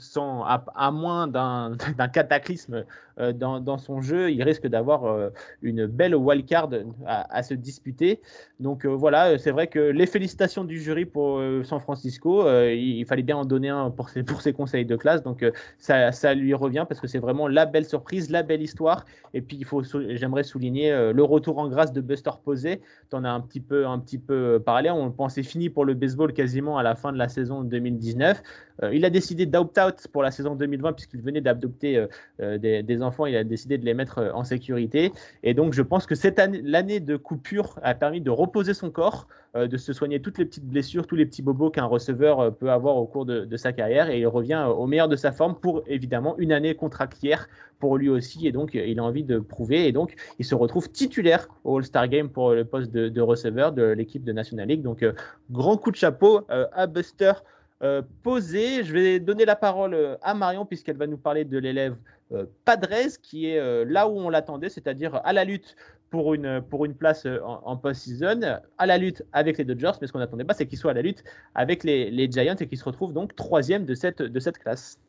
[0.75, 2.85] à, moins d'un cataclysme
[3.19, 5.29] euh, dans, dans, son jeu, il risque d'avoir euh,
[5.61, 6.69] une belle wildcard
[7.05, 8.21] à, à, se disputer.
[8.59, 13.23] Donc euh, voilà, c'est vrai que les félicitations du jury pour San Francisco, il, fallait
[13.23, 15.23] bien en donner un pour ses, pour ses conseils de classe.
[15.23, 15.45] Donc
[15.77, 19.05] ça, ça lui revient parce que c'est vraiment la belle surprise, la belle histoire.
[19.33, 22.81] Et puis il j'aimerais souligner le retour en grâce de Buster Posey.
[23.09, 24.89] Tu en as un petit peu, un petit peu parlé.
[24.89, 28.41] On pensait fini pour le baseball quasiment à la fin de la saison 2019.
[28.83, 32.07] Euh, il a décidé d'opt-out pour la saison 2020 puisqu'il venait d'adopter euh,
[32.41, 33.25] euh, des, enfants.
[33.25, 35.11] Il a décidé de les mettre en sécurité.
[35.43, 38.91] Et donc, je pense que cette année, l'année de coupure a permis de reposer son
[38.91, 42.69] corps, de se soigner toutes les petites blessures, tous les petits bobos qu'un receveur peut
[42.69, 44.09] avoir au cours de, sa carrière.
[44.09, 47.47] Et il revient au meilleur de sa forme pour évidemment une année contractière
[47.79, 48.47] pour lui aussi.
[48.47, 49.87] Et donc, il a envie de prouver.
[49.87, 53.83] Et donc, il se retrouve titulaire au All-Star Game pour le poste de, receveur de
[53.83, 54.81] l'équipe de National League.
[54.81, 55.05] Donc,
[55.49, 57.33] grand coup de chapeau à Buster.
[57.81, 58.83] Euh, posé.
[58.83, 61.95] Je vais donner la parole euh, à Marion puisqu'elle va nous parler de l'élève
[62.33, 65.77] euh, Padrez qui est là où on l'attendait, c'est-à-dire à la lutte
[66.09, 70.11] pour une, pour une place en, post-season, à la lutte avec les Dodgers, mais ce
[70.11, 71.23] qu'on n'attendait pas, c'est qu'il soit à la lutte
[71.55, 74.99] avec les, les Giants et qu'il se retrouve donc troisième de cette, de cette classe.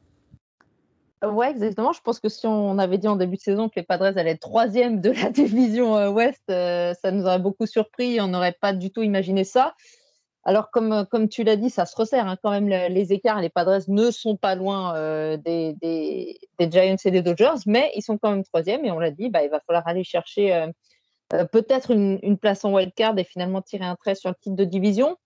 [1.23, 1.93] Ouais, exactement.
[1.93, 4.31] Je pense que si on avait dit en début de saison que les Padres allaient
[4.31, 8.21] être troisième de la division Ouest, ça nous aurait beaucoup surpris.
[8.21, 9.75] On n'aurait pas du tout imaginé ça.
[10.45, 13.41] Alors, comme, euh, comme tu l'as dit, ça se resserre hein, quand même les écarts.
[13.41, 18.03] Les Padres ne sont pas loin euh, des, des, Giants et des Dodgers, mais ils
[18.03, 18.85] sont quand même troisième.
[18.85, 20.55] Et on l'a dit, bah, il va falloir aller chercher
[21.33, 24.65] euh, peut-être une, place en wildcard et finalement tirer un trait sur le titre de
[24.65, 25.17] division.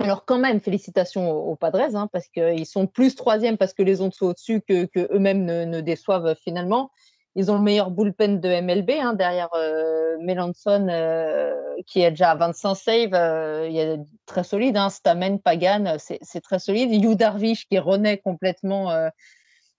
[0.00, 4.00] Alors quand même, félicitations aux, Padres, hein, parce qu'ils sont plus troisième parce que les
[4.00, 6.90] autres sont au-dessus que, eux-mêmes ne, déçoivent finalement.
[7.36, 11.54] Ils ont le meilleur bullpen de MLB hein, derrière euh, Melanson euh,
[11.86, 13.14] qui est déjà à 25 saves.
[13.14, 14.76] Euh, il est très solide.
[14.76, 16.92] Hein, Stamen, Pagan, c'est très solide.
[16.92, 19.08] Yu Darvish qui renaît complètement, euh,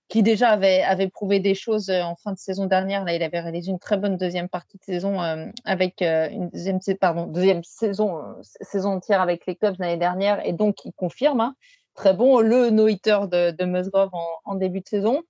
[0.08, 3.04] qui déjà avait, avait prouvé des choses en fin de saison dernière.
[3.04, 5.20] Là, il avait réalisé une très bonne deuxième partie de saison
[5.64, 8.22] avec une deuxième, pardon, deuxième saison,
[8.62, 10.46] saison entière avec les Cubs l'année dernière.
[10.46, 11.42] Et donc, il confirme.
[11.42, 11.56] Hein,
[11.96, 12.40] très bon.
[12.40, 15.24] Le no-hitter de, de Musgrove en, en, début de saison.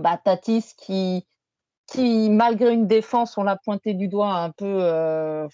[0.00, 1.26] Bah, Tatis qui
[1.86, 5.48] qui, malgré une défense, on l'a pointé du doigt un peu euh,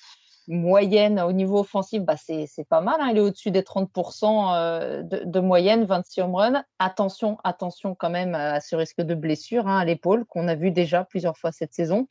[0.48, 3.00] moyenne au niveau offensif, bah c'est pas mal.
[3.00, 3.08] Hein.
[3.12, 6.64] Il est au-dessus des 30% euh, de, moyenne, 26 home runs.
[6.78, 10.70] Attention, attention quand même à ce risque de blessure hein, à l'épaule qu'on a vu
[10.70, 12.08] déjà plusieurs fois cette saison.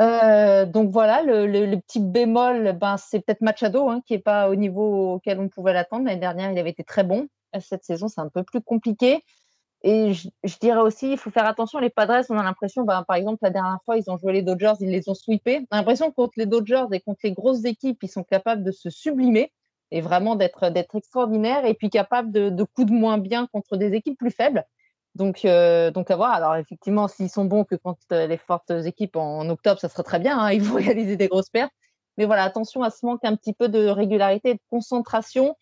[0.00, 4.48] Euh, donc voilà, le, le, petit bémol, ben, c'est peut-être Machado hein, qui n'est pas
[4.48, 6.06] au niveau auquel on pouvait l'attendre.
[6.06, 7.28] L'année dernière, il avait été très bon.
[7.60, 9.22] Cette saison, c'est un peu plus compliqué.
[9.84, 13.16] Et je, dirais aussi, il faut faire attention, les Padres, on a l'impression, bah, par
[13.16, 15.66] exemple, la dernière fois, ils ont joué les Dodgers, ils les ont sweepés.
[15.70, 18.62] On a l'impression que contre les Dodgers et contre les grosses équipes, ils sont capables
[18.62, 19.52] de se sublimer
[19.90, 23.76] et vraiment d'être d'être extraordinaires et puis capables de, de coups de moins bien contre
[23.76, 24.64] des équipes plus faibles.
[25.14, 26.32] Donc, euh, donc à voir.
[26.32, 30.18] Alors effectivement, s'ils sont bons que contre les fortes équipes en, octobre, ça serait très
[30.18, 30.38] bien.
[30.38, 31.72] Hein, ils vont réaliser des grosses pertes.
[32.18, 35.56] Mais voilà, attention à ce manque un petit peu de régularité et de concentration.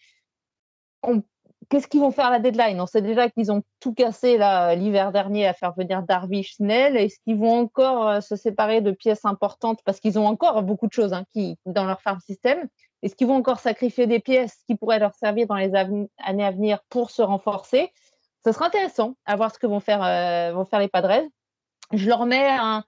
[1.02, 1.22] On
[1.68, 2.80] qu'est-ce qu'ils vont faire à la deadline?
[2.80, 4.38] On sait déjà qu'ils ont tout cassé
[4.76, 6.96] l'hiver dernier à faire venir Darvish, Snell.
[6.96, 9.80] Est-ce qu'ils vont encore euh, se séparer de pièces importantes?
[9.84, 12.68] Parce qu'ils ont encore beaucoup de choses hein, qui, dans leur farm system
[13.02, 16.08] Est-ce qu'ils vont encore sacrifier des pièces qui pourraient leur servir dans les années
[16.44, 17.92] à venir pour se renforcer?
[18.44, 21.28] Ce sera intéressant à voir ce que vont faire, euh, vont faire les Padres.
[21.92, 22.84] Je leur mets un,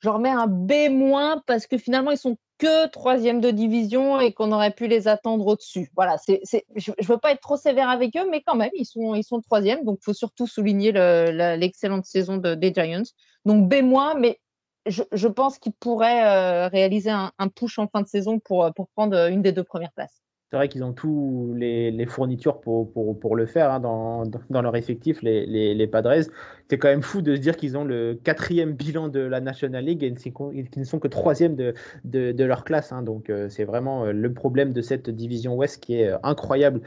[0.00, 4.32] je leur mets un B- parce que finalement, ils sont que troisième de division et
[4.32, 5.90] qu'on aurait pu les attendre au-dessus.
[5.94, 6.40] Voilà, c'est,
[6.76, 9.24] je ne veux pas être trop sévère avec eux, mais quand même, ils sont, ils
[9.24, 9.84] sont troisième.
[9.84, 13.02] Donc, il faut surtout souligner l'excellente saison de, des Giants.
[13.44, 13.82] Donc, B-,
[14.18, 14.40] mais
[14.86, 18.72] je, je pense qu'ils pourraient euh, réaliser un, un, push en fin de saison pour,
[18.74, 22.90] pour prendre une des deux premières places c'est vrai qu'ils ont tous les, fournitures pour,
[22.90, 26.22] pour, pour, le faire hein, dans, dans, leur effectif, les, les, les Padres.
[26.70, 29.84] C'est quand même fou de se dire qu'ils ont le quatrième bilan de la National
[29.84, 31.74] League et qu'ils ne sont que troisième de,
[32.04, 32.92] de, de leur classe.
[32.92, 33.02] Hein.
[33.02, 36.80] Donc euh, c'est vraiment euh, le problème de cette division Ouest qui est euh, incroyable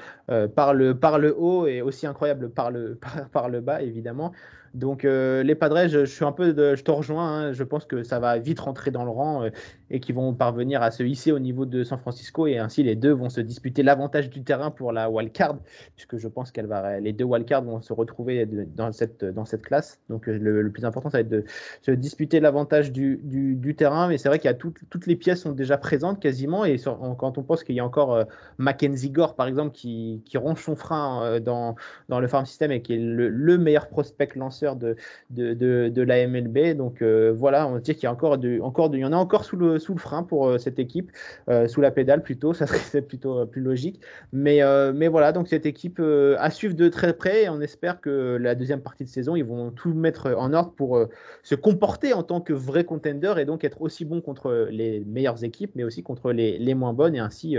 [0.55, 4.31] par, le, par le haut et aussi incroyable par le, par, par le bas, évidemment.
[4.73, 7.27] Donc euh, les Padres, je, suis un peu, de, je te rejoins.
[7.27, 7.53] Hein.
[7.53, 9.49] je pense que ça va vite rentrer dans le rang euh,
[9.89, 12.95] et qu'ils vont parvenir à se hisser au niveau de San Francisco et ainsi les
[12.95, 15.57] deux vont se disputer l'avantage du terrain pour la wild card,
[15.95, 19.43] puisque je pense qu'elle va, les deux wild cards vont se retrouver dans cette dans
[19.43, 19.99] cette classe.
[20.09, 21.43] Donc euh, le, plus important, ça va être de
[21.81, 24.07] se disputer l'avantage du, du, terrain.
[24.07, 26.77] Mais c'est vrai qu'il y a toutes les pièces sont déjà présentes quasiment et
[27.17, 28.25] quand on pense qu'il y a encore
[28.57, 31.75] Mackenzie Gore par exemple qui, qui ronge son frein dans
[32.07, 34.21] dans le farm system et qui est le, le meilleur prospect
[34.61, 36.75] de, la MLB.
[36.75, 39.13] Donc euh, voilà, on va dire qu'il y a encore, de, encore il y en
[39.13, 41.11] a encore sous le, frein pour euh, cette équipe,
[41.49, 44.01] euh, sous la pédale plutôt, ça serait plutôt plus logique.
[44.31, 44.61] Mais,
[45.07, 48.81] voilà, donc cette équipe à suivre de très près et on espère que la deuxième
[48.81, 51.05] partie de saison, ils vont tout mettre en ordre pour
[51.43, 55.43] se comporter en tant que vrai contender et donc être aussi bon contre les meilleures
[55.43, 57.57] équipes, mais aussi contre les moins bonnes et ainsi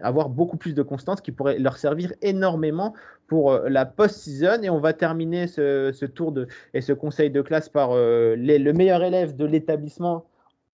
[0.00, 2.94] avoir beaucoup plus de constance qui pourrait leur servir énormément
[3.30, 4.62] pour euh, la post-season.
[4.62, 6.34] Et on va terminer ce, tour
[6.74, 10.26] et ce conseil de classe par euh, le meilleur élève de l'établissement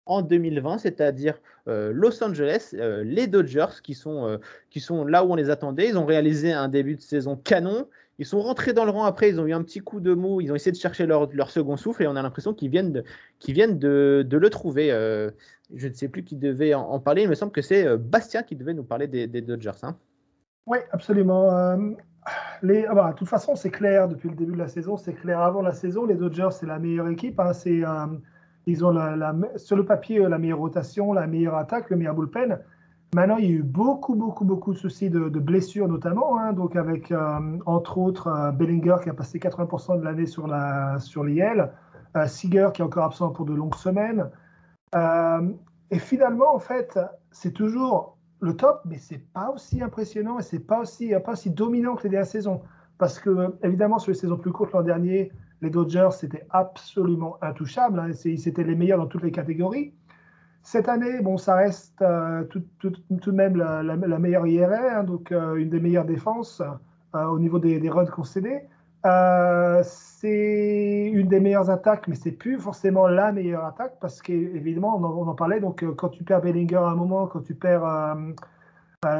[0.07, 1.35] en 2020, c'est-à-dire
[1.67, 4.39] Los Angeles, les Dodgers, qui sont,
[5.05, 5.89] là où on les attendait.
[5.89, 7.89] Ils ont réalisé un début de saison canon.
[8.21, 10.41] Ils sont rentrés dans le rang après, ils ont eu un petit coup de mou,
[10.41, 14.25] ils ont essayé de chercher leur, second souffle et on a l'impression qu'ils viennent, de,
[14.31, 14.91] le trouver.
[15.75, 18.55] je ne sais plus qui devait en, parler, il me semble que c'est Bastien qui
[18.55, 19.73] devait nous parler des, Dodgers.
[19.83, 19.97] Hein.
[20.67, 21.77] Oui, absolument.
[22.63, 25.15] Les, ah bah, de toute façon, c'est clair depuis le début de la saison, c'est
[25.15, 27.39] clair avant la saison, les Dodgers, c'est la meilleure équipe.
[27.39, 27.83] Hein, c'est
[28.67, 32.59] ils ont la, sur le papier la meilleure rotation, la meilleure attaque, le meilleur bullpen.
[33.15, 36.39] Maintenant, il y a eu beaucoup, beaucoup, beaucoup de soucis de, blessures notamment.
[36.39, 40.49] Hein, donc avec, euh, entre autres, euh, Bellinger qui a passé 80% de l'année sur,
[40.49, 41.71] la, sur l'IL,
[42.17, 44.29] euh, Seager qui est encore absent pour de longues semaines.
[45.91, 46.99] et finalement, en fait,
[47.31, 51.51] c'est toujours le top, mais c'est pas aussi impressionnant et c'est pas aussi, pas aussi
[51.51, 52.63] dominant que les dernières saisons.
[52.99, 55.31] Parce que, évidemment, sur les saisons plus courtes l'an dernier,
[55.63, 57.99] les Dodgers, c'était absolument intouchable.
[57.99, 59.93] Hein, c'était les meilleurs dans toutes les catégories.
[60.63, 65.55] Cette année, bon, ça reste euh, tout, de même la, meilleure IRA, hein, donc euh,
[65.55, 66.61] une des meilleures défenses
[67.15, 68.63] euh, au niveau des, des runs concédés.
[69.85, 75.05] C'est une des meilleures attaques, mais c'est plus forcément la meilleure attaque parce qu'évidemment, on,
[75.05, 75.61] on, en parlait.
[75.61, 77.85] Donc, quand tu perds Bellinger à un moment, quand tu perds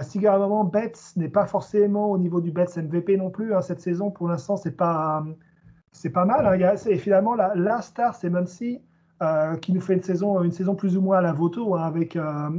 [0.03, 3.55] Seager à un moment, Betts n'est pas forcément au niveau du Betts MVP non plus.
[3.55, 5.25] Hein, cette saison, pour l'instant, c'est pas
[5.93, 6.47] c'est pas mal.
[6.47, 6.75] Hein.
[6.87, 8.81] et finalement, la, star, c'est Muncy,
[9.23, 11.83] euh, qui nous fait une saison, une saison plus ou moins à la Voto, hein,
[11.83, 12.51] avec, euh,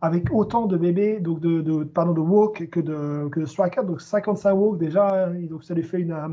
[0.00, 3.84] avec autant de bébés, donc de, pardon, de walk que de, que de strikeout.
[3.84, 6.28] Donc 55 walk déjà, donc ça lui fait une, euh,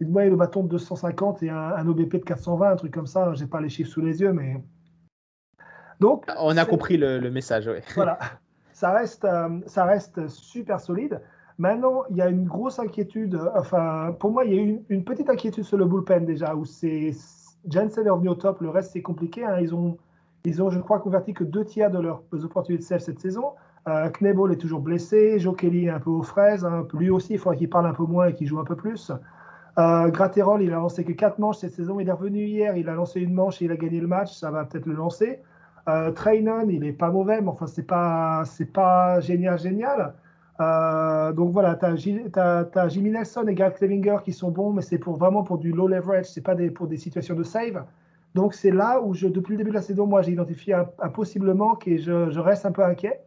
[0.00, 3.32] une moyenne au bâton de 250 et un, OBP de 420, un truc comme ça.
[3.34, 4.62] J'ai pas les chiffres sous les yeux, mais.
[6.00, 7.80] Donc, On a compris le, le message, oui.
[7.94, 8.18] Voilà.
[8.72, 9.26] Ça reste,
[9.64, 11.22] ça reste super solide.
[11.56, 13.40] Maintenant, il y a une grosse inquiétude.
[13.54, 16.66] Enfin, pour moi, il y a une, une petite inquiétude sur le bullpen déjà, où
[16.66, 17.12] c'est
[17.68, 18.60] Jensen est revenu au top.
[18.60, 19.44] Le reste, c'est compliqué.
[19.44, 19.58] Hein.
[19.60, 19.96] Ils, ont,
[20.44, 23.52] ils ont, je crois, converti que deux tiers de leurs opportunités de save cette saison.
[23.88, 25.38] Euh, Knebel est toujours blessé.
[25.38, 26.64] Joe Kelly est un peu aux fraises.
[26.64, 26.86] Hein.
[26.92, 29.12] Lui aussi, il faudrait qu'il parle un peu moins et qu'il joue un peu plus.
[29.78, 30.10] Euh,
[30.60, 32.00] il a lancé que quatre manches cette saison.
[32.00, 32.76] Il est revenu hier.
[32.76, 34.32] Il a lancé une manche et il a gagné le match.
[34.32, 35.40] Ça va peut-être le lancer.
[35.88, 40.14] Euh, Trainon, il est pas mauvais, mais enfin, c'est pas, pas génial, génial.
[40.60, 44.98] Euh, donc voilà, tu as, Jimmy Nelson et Gary Clevinger qui sont bons, mais c'est
[44.98, 47.84] pour, vraiment pour du low leverage, c'est pas pour des situations de save.
[48.34, 51.54] Donc c'est là où, depuis le début de la saison, moi j'ai identifié un, possible
[51.54, 53.20] manque et je, reste un peu inquiet.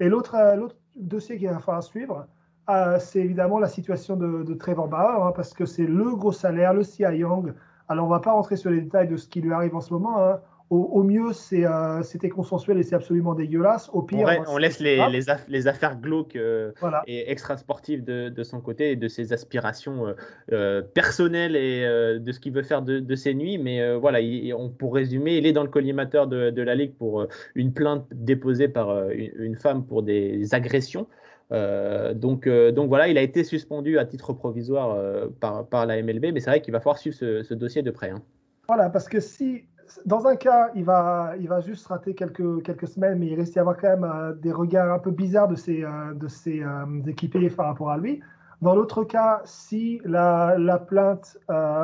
[0.00, 2.26] Et l'autre euh, dossier qu'il va falloir suivre,
[2.68, 6.32] euh, c'est évidemment la situation de, de Trevor Bauer, hein, parce que c'est le gros
[6.32, 7.54] salaire, le CI Young.
[7.88, 9.92] Alors on va pas rentrer sur les détails de ce qui lui arrive en ce
[9.92, 10.22] moment.
[10.22, 10.40] Hein.
[10.70, 13.88] Au, mieux, euh, c'était consensuel et c'est absolument dégueulasse.
[13.94, 15.00] Au pire, on, laisse les,
[15.48, 16.72] les, affaires glauques euh,
[17.06, 20.14] et extra-sportives de, son côté et de ses aspirations
[20.52, 23.56] euh, personnelles et de ce qu'il veut faire de, ses nuits.
[23.56, 24.18] Mais voilà,
[24.58, 28.68] on, pour résumer, il est dans le collimateur de, la Ligue pour une plainte déposée
[28.68, 31.06] par une, femme pour des agressions.
[31.50, 34.98] Donc, donc voilà, il a été suspendu à titre provisoire
[35.40, 38.10] par, par la MLB, mais c'est vrai qu'il va falloir suivre ce, dossier de près.
[38.10, 38.22] Hein.
[38.68, 39.64] Voilà, parce que si
[40.04, 43.52] dans un cas, il va, il va juste rater quelques, quelques semaines, mais il risque
[43.52, 46.62] d'y avoir quand même euh, des regards un peu bizarres de ses, euh, de ses
[46.62, 48.20] euh, équipiers par rapport à lui.
[48.60, 51.38] Dans l'autre cas, si la, la plainte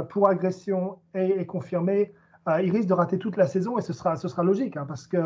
[0.09, 2.13] pour agression est, confirmée,
[2.49, 5.07] il risque de rater toute la saison et ce sera, ce sera logique, hein, parce
[5.07, 5.19] que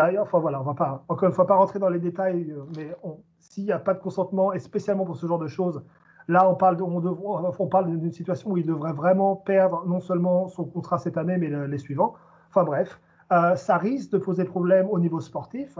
[0.00, 2.94] enfin voilà, on va pas, encore une fois, pas rentrer dans les détails, mais
[3.38, 5.82] s'il n'y a pas de consentement, et spécialement pour ce genre de choses,
[6.28, 10.98] Là, on parle, on, d'une situation où il devrait vraiment perdre non seulement son contrat
[10.98, 12.14] cette année, mais les suivants.
[12.48, 12.98] Enfin bref,
[13.32, 15.78] euh, ça risque de poser problème au niveau sportif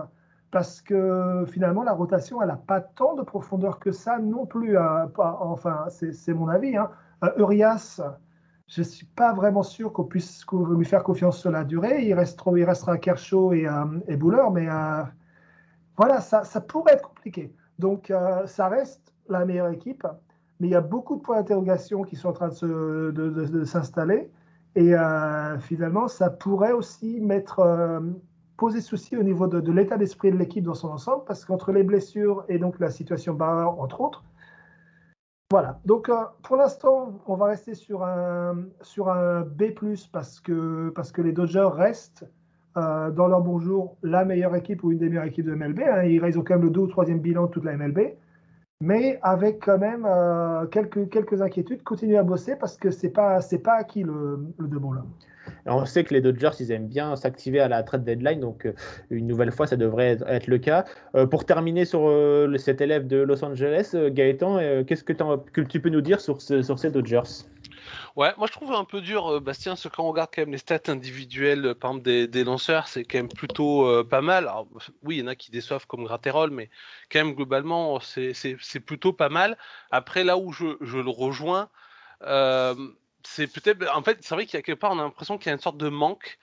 [0.51, 4.77] parce que finalement, la rotation, elle n'a pas tant de profondeur que ça non plus.
[4.77, 5.11] Hein.
[5.17, 6.77] enfin, c'est mon avis.
[6.77, 6.91] Hein.
[7.25, 7.31] Euh,
[8.69, 12.05] je ne suis pas vraiment sûr qu'on puisse lui faire confiance sur la durée.
[12.05, 14.67] Il, reste, il restera Kershaw et, euh, et Buller, mais
[15.97, 17.53] voilà, ça, ça, pourrait être compliqué.
[17.79, 18.12] Donc,
[18.47, 20.07] ça reste la meilleure équipe
[20.61, 24.31] mais il y a beaucoup de points d'interrogation qui sont en train de, s'installer.
[24.77, 28.01] Et euh, finalement, ça pourrait aussi mettre, euh,
[28.57, 31.82] poser souci au niveau de, l'état d'esprit de l'équipe dans son ensemble, parce qu'entre les
[31.82, 34.24] blessures et donc la situation barre, entre autres.
[35.55, 35.78] Voilà.
[35.85, 39.66] Donc, euh, pour l'instant, on va rester sur un, sur un B,
[40.10, 42.26] parce que, parce que les Dodgers restent
[42.74, 45.78] dans leur bonjour la meilleure équipe ou une des meilleures équipes de MLB.
[45.78, 46.02] Hein.
[46.06, 48.01] Ils ont quand même le deux ou troisième bilan de toute la MLB
[48.81, 51.83] mais avec quand même euh, quelques, quelques inquiétudes.
[51.83, 55.05] Continuez à bosser parce que c'est pas c'est pas acquis le, le là.
[55.67, 58.69] on sait que les Dodgers, ils aiment bien s'activer à la trade deadline, donc
[59.11, 60.85] une nouvelle fois, ça devrait être, le cas.
[61.31, 62.11] pour terminer sur
[62.59, 66.79] cet élève de Los Angeles, Gaëtan, qu'est-ce que, que, tu peux nous dire sur, sur
[66.79, 67.45] ces Dodgers?
[68.16, 70.53] Ouais, moi je trouve un peu dur, euh, Bastien, que quand on regarde quand même
[70.53, 74.45] les stats individuelles, euh, par exemple des, lanceurs, c'est quand même plutôt euh, pas mal.
[74.47, 74.69] Alors,
[75.03, 76.70] oui, il y en a qui déçoivent comme Gratterol, mais
[77.11, 79.59] quand même globalement, c'est plutôt pas mal.
[79.91, 81.69] Après, là où je, le rejoins,
[83.24, 83.85] c'est peut-être.
[83.97, 85.55] En fait, c'est vrai qu'il y a quelque part, on a l'impression qu'il y a
[85.55, 86.39] une sorte de manque.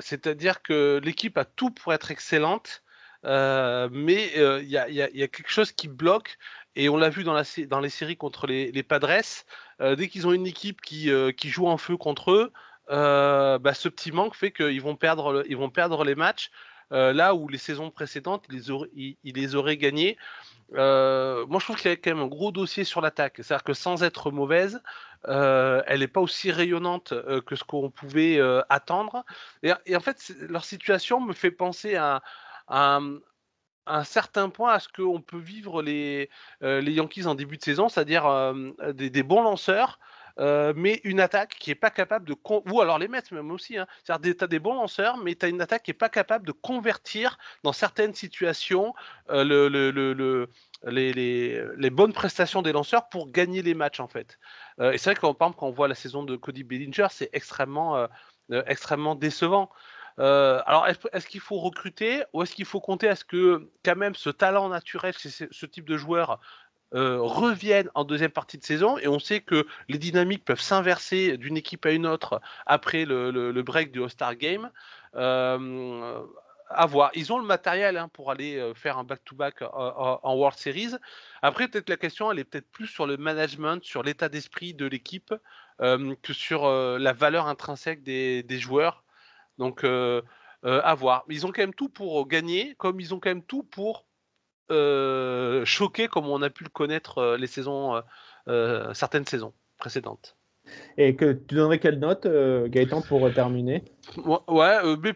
[0.00, 2.84] C'est-à-dire que l'équipe a tout pour être excellente,
[3.24, 4.30] mais
[4.62, 6.38] il y, a, quelque chose qui bloque.
[6.76, 9.20] Et on l'a vu dans, les séries contre les, Padres,
[9.80, 12.52] euh, dès qu'ils ont une équipe qui, euh, joue en feu contre eux,
[12.90, 16.50] euh, bah, ce petit manque fait qu'ils vont, perdre les matchs.
[16.90, 20.16] là où les saisons précédentes, ils les auraient, ils, les auraient gagnés.
[20.72, 23.36] moi, je trouve qu'il y a quand même un gros dossier sur l'attaque.
[23.36, 24.82] C'est-à-dire que sans être mauvaise,
[25.28, 27.14] elle n'est pas aussi rayonnante
[27.46, 29.24] que ce qu'on pouvait attendre.
[29.62, 32.20] Et, en fait, leur situation me fait penser à,
[32.66, 32.98] à,
[33.86, 36.30] un certain point à ce qu'on peut vivre les,
[36.62, 39.98] euh, Yankees en début de saison, c'est-à-dire euh, des, bons lanceurs,
[40.40, 42.34] euh, mais une attaque qui n'est pas capable de...
[42.70, 43.76] Ou alors les Mets même aussi.
[44.02, 46.52] C'est-à-dire tu des bons lanceurs, mais tu as une attaque qui n'est pas capable de
[46.52, 48.94] convertir dans certaines situations
[49.28, 49.68] le,
[50.86, 54.38] les, les, bonnes prestations des lanceurs pour gagner les matchs en fait.
[54.80, 57.30] et c'est vrai que par exemple, quand on voit la saison de Cody Bellinger, c'est
[57.32, 58.08] extrêmement,
[58.50, 59.70] extrêmement décevant.
[60.20, 63.96] Euh, alors, est-ce, qu'il faut recruter ou est-ce qu'il faut compter à ce que, quand
[63.96, 66.40] même, ce talent naturel, ce type de joueur
[66.94, 71.36] euh, revienne en deuxième partie de saison et on sait que les dynamiques peuvent s'inverser
[71.36, 74.70] d'une équipe à une autre après le, break du All-Star Game.
[75.16, 76.22] Euh,
[76.70, 77.10] à voir.
[77.14, 80.92] Ils ont le matériel hein, pour aller faire un back-to-back en, World Series.
[81.42, 84.86] Après, peut-être la question, elle est peut-être plus sur le management, sur l'état d'esprit de
[84.86, 85.34] l'équipe
[85.78, 89.03] que sur la valeur intrinsèque des joueurs.
[89.58, 90.20] Donc, euh,
[90.64, 91.24] euh, à voir.
[91.28, 94.06] Ils ont quand même tout pour gagner, comme ils ont quand même tout pour
[94.70, 98.02] euh, choquer, comme on a pu le connaître les saisons,
[98.94, 100.36] certaines saisons précédentes.
[100.96, 103.84] Et que tu donnerais quelle note, Gaëtan, pour terminer?
[104.48, 105.12] Ouais, B+,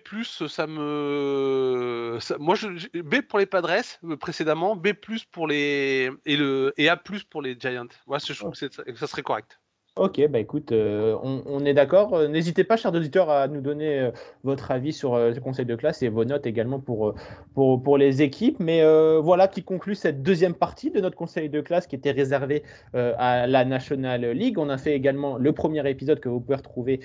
[0.48, 2.19] ça me...
[2.39, 3.01] moi, je...
[3.01, 3.82] B pour les Padres,
[4.20, 4.93] précédemment, B+,
[5.32, 6.10] pour les...
[6.27, 6.74] Et, le...
[6.77, 7.01] et A+,
[7.31, 7.89] pour les Giants.
[8.06, 9.59] Ouais, je trouve que ça serait correct.
[9.99, 12.15] Ok, bah écoute, euh, on, est d'accord.
[12.15, 14.11] Euh, n'hésitez pas, chers auditeurs, à nous donner euh,
[14.45, 17.15] votre avis sur ce conseil de classe et vos notes également pour,
[17.55, 18.61] pour, pour les équipes.
[18.61, 18.81] Mais
[19.20, 22.62] voilà qui conclut cette deuxième partie de notre conseil de classe qui était réservé
[22.95, 24.59] à la National League.
[24.59, 27.01] On a fait également le premier épisode que vous pouvez retrouver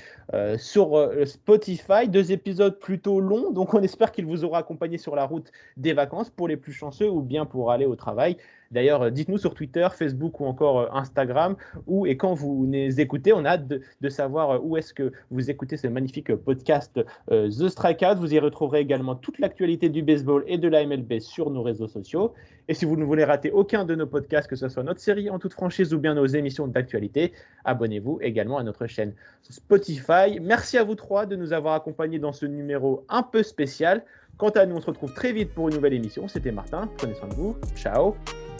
[0.57, 2.07] sur Spotify.
[2.07, 5.93] Deux épisodes plutôt longs, donc on espère qu'il vous aura accompagné sur la route des
[5.93, 8.37] vacances pour les plus chanceux ou bien pour aller au travail.
[8.73, 11.55] D'ailleurs, euh, dites-nous sur Twitter, Facebook ou encore euh, Instagram
[11.85, 13.31] où et quand vous nous écoutez.
[13.33, 17.69] On a hâte de, savoir euh, où est-ce que vous écoutez ce magnifique podcast The
[17.69, 18.15] Strikeout.
[18.17, 21.87] Vous y retrouverez également toute l'actualité du baseball et de la MLB sur nos réseaux
[21.87, 22.33] sociaux.
[22.67, 25.29] Et si vous ne voulez rater aucun de nos podcasts, que ce soit notre série
[25.29, 27.33] en toute franchise ou bien nos émissions d'actualité,
[27.65, 30.39] abonnez-vous également à notre chaîne Spotify.
[30.41, 34.03] Merci à vous trois de nous avoir accompagnés dans ce numéro un peu spécial.
[34.37, 36.27] Quant à nous, on se retrouve très vite pour une nouvelle émission.
[36.27, 36.89] C'était Martin.
[36.97, 37.55] Prenez soin de vous.
[37.75, 38.15] Ciao.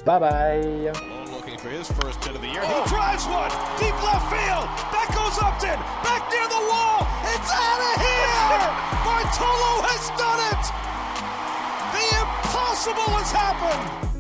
[0.05, 0.91] Bye bye.
[1.59, 2.61] For his first hit of the year.
[2.61, 4.67] He drives one deep left field.
[4.91, 7.07] That goes Upton back near the wall.
[7.31, 8.67] It's out of here.
[9.05, 10.63] Bartolo has done it.
[11.93, 14.12] The impossible has happened.